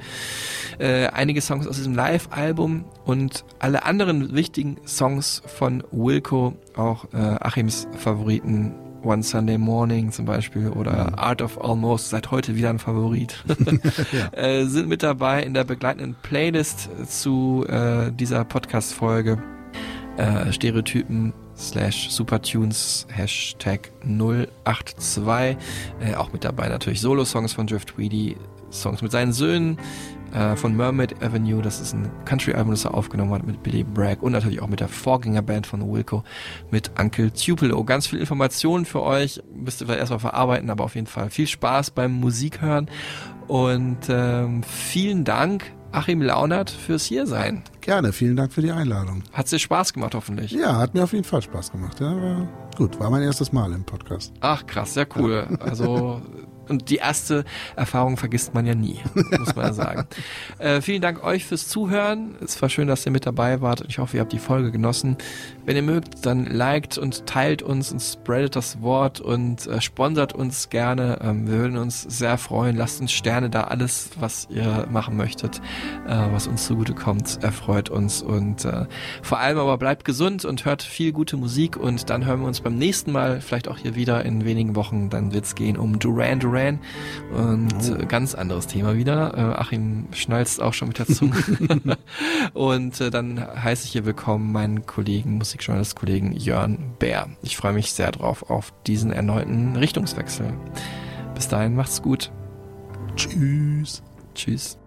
[0.79, 7.17] Äh, einige Songs aus diesem Live-Album und alle anderen wichtigen Songs von Wilco, auch äh,
[7.17, 8.75] Achims Favoriten
[9.05, 13.45] One Sunday Morning zum Beispiel oder Art of Almost, seit heute wieder ein Favorit,
[14.33, 19.43] äh, sind mit dabei in der begleitenden Playlist zu äh, dieser Podcast-Folge.
[20.17, 25.57] Äh, Stereotypen slash Supertunes Hashtag 082.
[26.01, 28.37] Äh, auch mit dabei natürlich Solo-Songs von Jeff Tweedy,
[28.71, 29.79] Songs mit seinen Söhnen,
[30.35, 31.63] äh, von Mermaid Avenue.
[31.63, 34.81] Das ist ein Country-Album, das er aufgenommen hat mit Billy Bragg und natürlich auch mit
[34.81, 36.25] der Vorgängerband von Wilco
[36.71, 37.85] mit Uncle Tupelo.
[37.85, 39.43] Ganz viel Informationen für euch.
[39.55, 42.91] Müsst ihr vielleicht erstmal verarbeiten, aber auf jeden Fall viel Spaß beim Musikhören.
[43.47, 47.63] Und ähm, vielen Dank, Achim Launert, fürs Hiersein.
[47.81, 49.23] Gerne, vielen Dank für die Einladung.
[49.33, 50.53] Hat dir Spaß gemacht, hoffentlich.
[50.53, 52.01] Ja, hat mir auf jeden Fall Spaß gemacht.
[52.01, 54.33] Ja, war gut, war mein erstes Mal im Podcast.
[54.41, 55.47] Ach krass, sehr cool.
[55.61, 56.23] Also
[56.69, 57.45] und die erste
[57.77, 60.07] Erfahrung vergisst man ja nie, muss man ja sagen.
[60.59, 62.37] äh, vielen Dank euch fürs Zuhören.
[62.43, 63.85] Es war schön, dass ihr mit dabei wart.
[63.89, 65.17] Ich hoffe, ihr habt die Folge genossen.
[65.65, 70.35] Wenn ihr mögt, dann liked und teilt uns und spreadet das Wort und äh, sponsert
[70.35, 71.19] uns gerne.
[71.23, 72.77] Ähm, wir würden uns sehr freuen.
[72.77, 73.65] Lasst uns Sterne da.
[73.65, 75.61] Alles, was ihr machen möchtet,
[76.07, 78.23] äh, was uns zugute kommt, erfreut uns.
[78.23, 78.87] Und äh,
[79.23, 81.77] vor allem aber bleibt gesund und hört viel gute Musik.
[81.77, 85.11] Und dann hören wir uns beim nächsten Mal, vielleicht auch hier wieder in wenigen Wochen.
[85.11, 86.54] Dann wird's gehen um Duran Duran.
[86.55, 86.79] Duran
[87.33, 88.03] und Oh.
[88.03, 89.35] äh, ganz anderes Thema wieder.
[89.37, 91.35] Äh, Achim schnalzt auch schon mit der Zunge.
[92.55, 97.29] und äh, dann heiße ich hier willkommen meinen Kollegen, Musikjournalist-Kollegen Jörn Bär.
[97.43, 100.53] Ich freue mich sehr drauf auf diesen erneuten Richtungswechsel.
[101.35, 102.31] Bis dahin macht's gut.
[103.17, 104.03] Tschüss.
[104.35, 104.79] Tschüss.